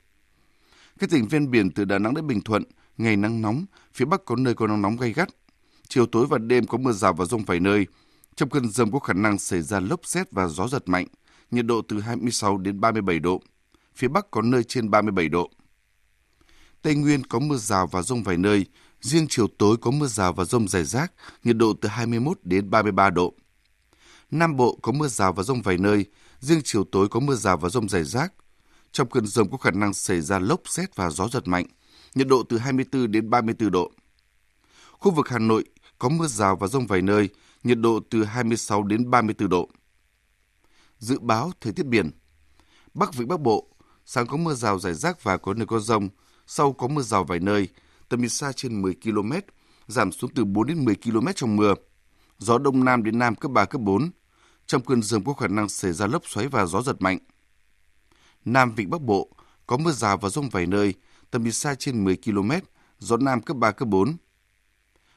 Các 0.99 1.09
tỉnh 1.09 1.27
ven 1.27 1.51
biển 1.51 1.71
từ 1.71 1.85
Đà 1.85 1.99
Nẵng 1.99 2.13
đến 2.13 2.27
Bình 2.27 2.41
Thuận, 2.41 2.63
ngày 2.97 3.15
nắng 3.15 3.41
nóng, 3.41 3.65
phía 3.93 4.05
Bắc 4.05 4.25
có 4.25 4.35
nơi 4.35 4.53
có 4.53 4.67
nắng 4.67 4.81
nóng 4.81 4.97
gay 4.97 5.13
gắt, 5.13 5.29
chiều 5.95 6.05
tối 6.05 6.25
và 6.29 6.37
đêm 6.37 6.67
có 6.67 6.77
mưa 6.77 6.91
rào 6.91 7.13
và 7.13 7.25
rông 7.25 7.43
vài 7.43 7.59
nơi. 7.59 7.87
Trong 8.35 8.49
cơn 8.49 8.69
rông 8.69 8.91
có 8.91 8.99
khả 8.99 9.13
năng 9.13 9.39
xảy 9.39 9.61
ra 9.61 9.79
lốc 9.79 9.99
xét 10.03 10.31
và 10.31 10.47
gió 10.47 10.67
giật 10.67 10.89
mạnh, 10.89 11.07
nhiệt 11.51 11.65
độ 11.65 11.81
từ 11.87 11.99
26 11.99 12.57
đến 12.57 12.81
37 12.81 13.19
độ. 13.19 13.41
Phía 13.95 14.07
Bắc 14.07 14.31
có 14.31 14.41
nơi 14.41 14.63
trên 14.63 14.91
37 14.91 15.29
độ. 15.29 15.49
Tây 16.81 16.95
Nguyên 16.95 17.23
có 17.23 17.39
mưa 17.39 17.57
rào 17.57 17.87
và 17.87 18.01
rông 18.01 18.23
vài 18.23 18.37
nơi, 18.37 18.65
riêng 19.01 19.27
chiều 19.29 19.47
tối 19.47 19.77
có 19.81 19.91
mưa 19.91 20.07
rào 20.07 20.33
và 20.33 20.45
rông 20.45 20.67
rải 20.67 20.83
rác, 20.83 21.13
nhiệt 21.43 21.57
độ 21.57 21.73
từ 21.81 21.89
21 21.89 22.37
đến 22.43 22.69
33 22.69 23.09
độ. 23.09 23.33
Nam 24.31 24.55
Bộ 24.55 24.79
có 24.81 24.91
mưa 24.91 25.07
rào 25.07 25.33
và 25.33 25.43
rông 25.43 25.61
vài 25.61 25.77
nơi, 25.77 26.05
Riêng 26.39 26.61
chiều 26.63 26.83
tối 26.91 27.07
có 27.07 27.19
mưa 27.19 27.35
rào 27.35 27.57
và 27.57 27.69
rông 27.69 27.89
rải 27.89 28.03
rác. 28.03 28.33
Trong 28.91 29.09
cơn 29.09 29.25
rông 29.25 29.51
có 29.51 29.57
khả 29.57 29.71
năng 29.71 29.93
xảy 29.93 30.21
ra 30.21 30.39
lốc 30.39 30.61
xét 30.65 30.95
và 30.95 31.09
gió 31.09 31.27
giật 31.27 31.47
mạnh. 31.47 31.65
Nhiệt 32.15 32.27
độ 32.27 32.43
từ 32.49 32.57
24 32.57 33.11
đến 33.11 33.29
34 33.29 33.71
độ. 33.71 33.91
Khu 34.91 35.11
vực 35.11 35.29
Hà 35.29 35.39
Nội 35.39 35.65
có 35.99 36.09
mưa 36.09 36.27
rào 36.27 36.55
và 36.55 36.67
rông 36.67 36.87
vài 36.87 37.01
nơi, 37.01 37.29
nhiệt 37.63 37.79
độ 37.79 37.99
từ 38.09 38.23
26 38.23 38.83
đến 38.83 39.11
34 39.11 39.49
độ. 39.49 39.69
Dự 40.97 41.19
báo 41.19 41.51
thời 41.61 41.73
tiết 41.73 41.85
biển. 41.85 42.11
Bắc 42.93 43.13
Vịnh 43.13 43.27
Bắc 43.27 43.39
Bộ, 43.39 43.67
sáng 44.05 44.27
có 44.27 44.37
mưa 44.37 44.53
rào 44.53 44.79
rải 44.79 44.93
rác 44.93 45.23
và 45.23 45.37
có 45.37 45.53
nơi 45.53 45.65
có 45.65 45.79
rông, 45.79 46.09
sau 46.47 46.73
có 46.73 46.87
mưa 46.87 47.01
rào 47.01 47.23
vài 47.23 47.39
nơi, 47.39 47.67
tầm 48.09 48.19
nhìn 48.19 48.29
xa 48.29 48.51
trên 48.51 48.81
10 48.81 48.95
km, 49.03 49.31
giảm 49.87 50.11
xuống 50.11 50.29
từ 50.35 50.45
4 50.45 50.67
đến 50.67 50.85
10 50.85 50.95
km 50.95 51.27
trong 51.35 51.55
mưa. 51.55 51.73
Gió 52.37 52.57
đông 52.57 52.85
nam 52.85 53.03
đến 53.03 53.19
nam 53.19 53.35
cấp 53.35 53.51
3, 53.51 53.65
cấp 53.65 53.81
4. 53.81 54.11
Trong 54.65 54.81
cơn 54.81 55.01
rông 55.01 55.23
có 55.23 55.33
khả 55.33 55.47
năng 55.47 55.69
xảy 55.69 55.93
ra 55.93 56.07
lốc 56.07 56.27
xoáy 56.27 56.47
và 56.47 56.65
gió 56.65 56.81
giật 56.81 57.01
mạnh. 57.01 57.17
Nam 58.45 58.75
Vịnh 58.75 58.89
Bắc 58.89 59.01
Bộ, 59.01 59.29
có 59.67 59.77
mưa 59.77 59.91
rào 59.91 60.17
và 60.17 60.29
rông 60.29 60.49
vài 60.49 60.65
nơi, 60.65 60.93
tầm 61.31 61.43
nhìn 61.43 61.53
xa 61.53 61.75
trên 61.75 62.03
10 62.03 62.17
km, 62.25 62.51
gió 62.99 63.17
nam 63.17 63.41
cấp 63.41 63.57
3, 63.57 63.71
cấp 63.71 63.87
4. 63.87 64.17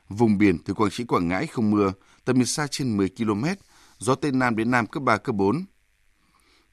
Vùng 0.09 0.38
biển 0.38 0.59
từ 0.64 0.75
Quảng 0.75 0.90
Trị 0.90 1.05
Quảng 1.05 1.29
Ngãi 1.29 1.47
không 1.47 1.71
mưa, 1.71 1.92
tầm 2.25 2.37
nhìn 2.37 2.47
xa 2.47 2.66
trên 2.66 2.97
10 2.97 3.09
km, 3.09 3.44
gió 3.99 4.14
Tây 4.14 4.33
Nam 4.33 4.57
đến 4.57 4.71
Nam 4.71 4.87
cấp 4.87 5.03
3, 5.03 5.16
cấp 5.16 5.35
4. 5.35 5.64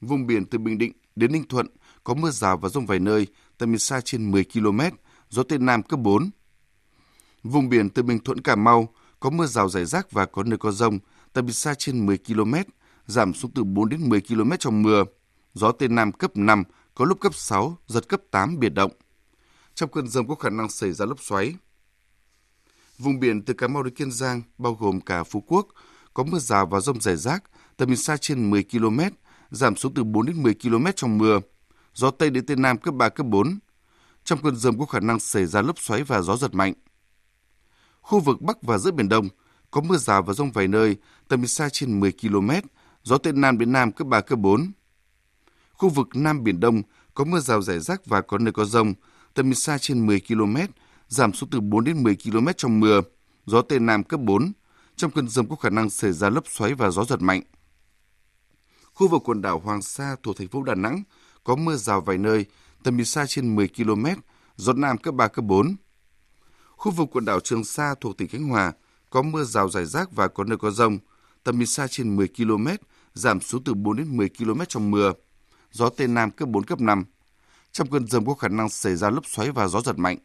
Vùng 0.00 0.26
biển 0.26 0.44
từ 0.44 0.58
Bình 0.58 0.78
Định 0.78 0.92
đến 1.16 1.32
Ninh 1.32 1.48
Thuận 1.48 1.66
có 2.04 2.14
mưa 2.14 2.30
rào 2.30 2.56
và 2.56 2.68
rông 2.68 2.86
vài 2.86 2.98
nơi, 2.98 3.26
tầm 3.58 3.70
nhìn 3.70 3.78
xa 3.78 4.00
trên 4.04 4.30
10 4.30 4.44
km, 4.44 4.80
gió 5.28 5.42
Tây 5.42 5.58
Nam 5.58 5.82
cấp 5.82 6.00
4. 6.00 6.30
Vùng 7.42 7.68
biển 7.68 7.90
từ 7.90 8.02
Bình 8.02 8.18
Thuận 8.18 8.40
Cà 8.40 8.56
Mau 8.56 8.88
có 9.20 9.30
mưa 9.30 9.46
rào 9.46 9.68
rải 9.68 9.84
rác 9.84 10.12
và 10.12 10.26
có 10.26 10.42
nơi 10.42 10.58
có 10.58 10.72
rông, 10.72 10.98
tầm 11.32 11.46
nhìn 11.46 11.52
xa 11.54 11.74
trên 11.74 12.06
10 12.06 12.18
km, 12.18 12.54
giảm 13.06 13.34
xuống 13.34 13.50
từ 13.54 13.64
4 13.64 13.88
đến 13.88 14.08
10 14.08 14.20
km 14.20 14.50
trong 14.58 14.82
mưa. 14.82 15.04
Gió 15.54 15.72
Tây 15.72 15.88
Nam 15.88 16.12
cấp 16.12 16.36
5, 16.36 16.64
có 16.94 17.04
lúc 17.04 17.20
cấp 17.20 17.34
6, 17.34 17.78
giật 17.86 18.08
cấp 18.08 18.20
8 18.30 18.58
biển 18.58 18.74
động. 18.74 18.92
Trong 19.74 19.90
cơn 19.90 20.08
rông 20.08 20.28
có 20.28 20.34
khả 20.34 20.50
năng 20.50 20.68
xảy 20.68 20.92
ra 20.92 21.06
lốc 21.06 21.20
xoáy. 21.20 21.54
Vùng 22.98 23.20
biển 23.20 23.42
từ 23.42 23.54
Cà 23.54 23.68
Mau 23.68 23.82
đến 23.82 23.94
Kiên 23.94 24.10
Giang, 24.12 24.42
bao 24.58 24.74
gồm 24.74 25.00
cả 25.00 25.24
Phú 25.24 25.44
Quốc, 25.46 25.66
có 26.14 26.24
mưa 26.24 26.38
rào 26.38 26.66
và 26.66 26.80
rông 26.80 27.00
rải 27.00 27.16
rác, 27.16 27.44
tầm 27.76 27.88
nhìn 27.88 27.96
xa 27.96 28.16
trên 28.16 28.50
10 28.50 28.64
km, 28.64 29.00
giảm 29.50 29.76
xuống 29.76 29.94
từ 29.94 30.04
4 30.04 30.26
đến 30.26 30.42
10 30.42 30.54
km 30.54 30.86
trong 30.96 31.18
mưa. 31.18 31.40
Gió 31.94 32.10
Tây 32.10 32.30
đến 32.30 32.46
Tây 32.46 32.56
Nam 32.56 32.78
cấp 32.78 32.94
3, 32.94 33.08
cấp 33.08 33.26
4. 33.26 33.58
Trong 34.24 34.42
cơn 34.42 34.56
rông 34.56 34.78
có 34.78 34.86
khả 34.86 35.00
năng 35.00 35.20
xảy 35.20 35.46
ra 35.46 35.62
lốc 35.62 35.78
xoáy 35.78 36.02
và 36.02 36.22
gió 36.22 36.36
giật 36.36 36.54
mạnh. 36.54 36.72
Khu 38.00 38.20
vực 38.20 38.40
Bắc 38.40 38.62
và 38.62 38.78
giữa 38.78 38.90
Biển 38.90 39.08
Đông 39.08 39.28
có 39.70 39.80
mưa 39.80 39.96
rào 39.96 40.22
và 40.22 40.32
rông 40.32 40.52
vài 40.52 40.68
nơi, 40.68 40.96
tầm 41.28 41.40
nhìn 41.40 41.48
xa 41.48 41.68
trên 41.72 42.00
10 42.00 42.12
km, 42.12 42.50
gió 43.02 43.18
Tây 43.18 43.32
Nam 43.32 43.58
đến 43.58 43.72
Nam 43.72 43.92
cấp 43.92 44.06
3, 44.06 44.20
cấp 44.20 44.38
4. 44.38 44.72
Khu 45.72 45.88
vực 45.88 46.08
Nam 46.14 46.44
Biển 46.44 46.60
Đông 46.60 46.82
có 47.14 47.24
mưa 47.24 47.40
rào 47.40 47.62
rải 47.62 47.80
rác 47.80 48.06
và 48.06 48.20
có 48.20 48.38
nơi 48.38 48.52
có 48.52 48.64
rông, 48.64 48.94
tầm 49.34 49.46
nhìn 49.46 49.54
xa 49.54 49.78
trên 49.78 50.06
10 50.06 50.20
km, 50.28 50.56
giảm 51.08 51.32
xuống 51.32 51.50
từ 51.50 51.60
4 51.60 51.84
đến 51.84 52.02
10 52.02 52.16
km 52.24 52.46
trong 52.56 52.80
mưa, 52.80 53.00
gió 53.46 53.62
Tây 53.62 53.78
Nam 53.78 54.04
cấp 54.04 54.20
4. 54.20 54.52
Trong 54.96 55.10
cơn 55.10 55.28
rông 55.28 55.48
có 55.48 55.56
khả 55.56 55.70
năng 55.70 55.90
xảy 55.90 56.12
ra 56.12 56.30
lốc 56.30 56.44
xoáy 56.48 56.74
và 56.74 56.90
gió 56.90 57.04
giật 57.04 57.22
mạnh. 57.22 57.42
Khu 58.94 59.08
vực 59.08 59.22
quần 59.24 59.42
đảo 59.42 59.58
Hoàng 59.58 59.82
Sa 59.82 60.16
thuộc 60.22 60.36
thành 60.36 60.48
phố 60.48 60.62
Đà 60.62 60.74
Nẵng 60.74 61.02
có 61.44 61.56
mưa 61.56 61.76
rào 61.76 62.00
vài 62.00 62.18
nơi, 62.18 62.46
tầm 62.82 62.96
nhìn 62.96 63.06
xa 63.06 63.26
trên 63.28 63.56
10 63.56 63.68
km, 63.68 64.06
gió 64.56 64.72
Nam 64.72 64.98
cấp 64.98 65.14
3, 65.14 65.28
cấp 65.28 65.44
4. 65.44 65.76
Khu 66.76 66.92
vực 66.92 67.08
quần 67.12 67.24
đảo 67.24 67.40
Trường 67.40 67.64
Sa 67.64 67.94
thuộc 68.00 68.18
tỉnh 68.18 68.28
Khánh 68.28 68.48
Hòa 68.48 68.72
có 69.10 69.22
mưa 69.22 69.44
rào 69.44 69.68
rải 69.68 69.86
rác 69.86 70.12
và 70.12 70.28
có 70.28 70.44
nơi 70.44 70.58
có 70.58 70.70
rông, 70.70 70.98
tầm 71.44 71.58
nhìn 71.58 71.66
xa 71.66 71.86
trên 71.90 72.16
10 72.16 72.28
km, 72.28 72.66
giảm 73.14 73.40
xuống 73.40 73.64
từ 73.64 73.74
4 73.74 73.96
đến 73.96 74.16
10 74.16 74.28
km 74.38 74.60
trong 74.68 74.90
mưa, 74.90 75.12
gió 75.72 75.88
Tây 75.88 76.08
Nam 76.08 76.30
cấp 76.30 76.48
4, 76.48 76.64
cấp 76.64 76.80
5. 76.80 77.04
Trong 77.72 77.90
cơn 77.90 78.06
rông 78.06 78.26
có 78.26 78.34
khả 78.34 78.48
năng 78.48 78.68
xảy 78.68 78.96
ra 78.96 79.10
lốc 79.10 79.26
xoáy 79.26 79.50
và 79.50 79.68
gió 79.68 79.80
giật 79.80 79.98
mạnh. 79.98 80.18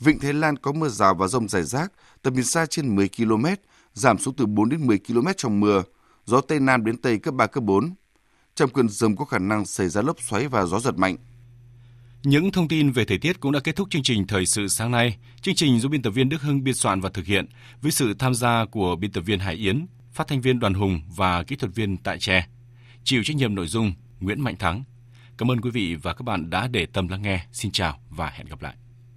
Vịnh 0.00 0.18
Thái 0.18 0.32
Lan 0.32 0.56
có 0.56 0.72
mưa 0.72 0.88
rào 0.88 1.14
và 1.14 1.26
rông 1.26 1.48
rải 1.48 1.62
rác, 1.62 1.92
tầm 2.22 2.34
nhìn 2.34 2.44
xa 2.44 2.66
trên 2.66 2.96
10 2.96 3.08
km, 3.08 3.44
giảm 3.94 4.18
xuống 4.18 4.34
từ 4.34 4.46
4 4.46 4.68
đến 4.68 4.86
10 4.86 4.98
km 4.98 5.26
trong 5.36 5.60
mưa, 5.60 5.82
gió 6.24 6.40
Tây 6.40 6.60
Nam 6.60 6.84
đến 6.84 6.96
Tây 6.96 7.18
cấp 7.18 7.34
3, 7.34 7.46
cấp 7.46 7.64
4. 7.64 7.94
Trong 8.54 8.70
cơn 8.70 8.88
rông 8.88 9.16
có 9.16 9.24
khả 9.24 9.38
năng 9.38 9.66
xảy 9.66 9.88
ra 9.88 10.02
lốc 10.02 10.20
xoáy 10.20 10.48
và 10.48 10.66
gió 10.66 10.80
giật 10.80 10.98
mạnh. 10.98 11.16
Những 12.22 12.52
thông 12.52 12.68
tin 12.68 12.90
về 12.90 13.04
thời 13.04 13.18
tiết 13.18 13.40
cũng 13.40 13.52
đã 13.52 13.60
kết 13.60 13.76
thúc 13.76 13.90
chương 13.90 14.02
trình 14.02 14.26
Thời 14.26 14.46
sự 14.46 14.68
sáng 14.68 14.90
nay. 14.90 15.18
Chương 15.42 15.54
trình 15.54 15.80
do 15.80 15.88
biên 15.88 16.02
tập 16.02 16.10
viên 16.10 16.28
Đức 16.28 16.42
Hưng 16.42 16.64
biên 16.64 16.74
soạn 16.74 17.00
và 17.00 17.10
thực 17.10 17.26
hiện 17.26 17.46
với 17.82 17.92
sự 17.92 18.14
tham 18.14 18.34
gia 18.34 18.64
của 18.64 18.96
biên 18.96 19.12
tập 19.12 19.20
viên 19.20 19.38
Hải 19.38 19.54
Yến, 19.54 19.86
phát 20.12 20.28
thanh 20.28 20.40
viên 20.40 20.58
Đoàn 20.58 20.74
Hùng 20.74 21.00
và 21.16 21.42
kỹ 21.42 21.56
thuật 21.56 21.74
viên 21.74 21.96
Tại 21.96 22.18
Tre. 22.18 22.46
Chịu 23.04 23.22
trách 23.24 23.36
nhiệm 23.36 23.54
nội 23.54 23.66
dung 23.66 23.92
Nguyễn 24.20 24.40
Mạnh 24.40 24.56
Thắng. 24.56 24.84
Cảm 25.38 25.50
ơn 25.50 25.60
quý 25.60 25.70
vị 25.70 25.96
và 26.02 26.14
các 26.14 26.22
bạn 26.22 26.50
đã 26.50 26.68
để 26.68 26.86
tâm 26.86 27.08
lắng 27.08 27.22
nghe. 27.22 27.46
Xin 27.52 27.72
chào 27.72 28.00
và 28.10 28.30
hẹn 28.30 28.46
gặp 28.46 28.62
lại. 28.62 28.74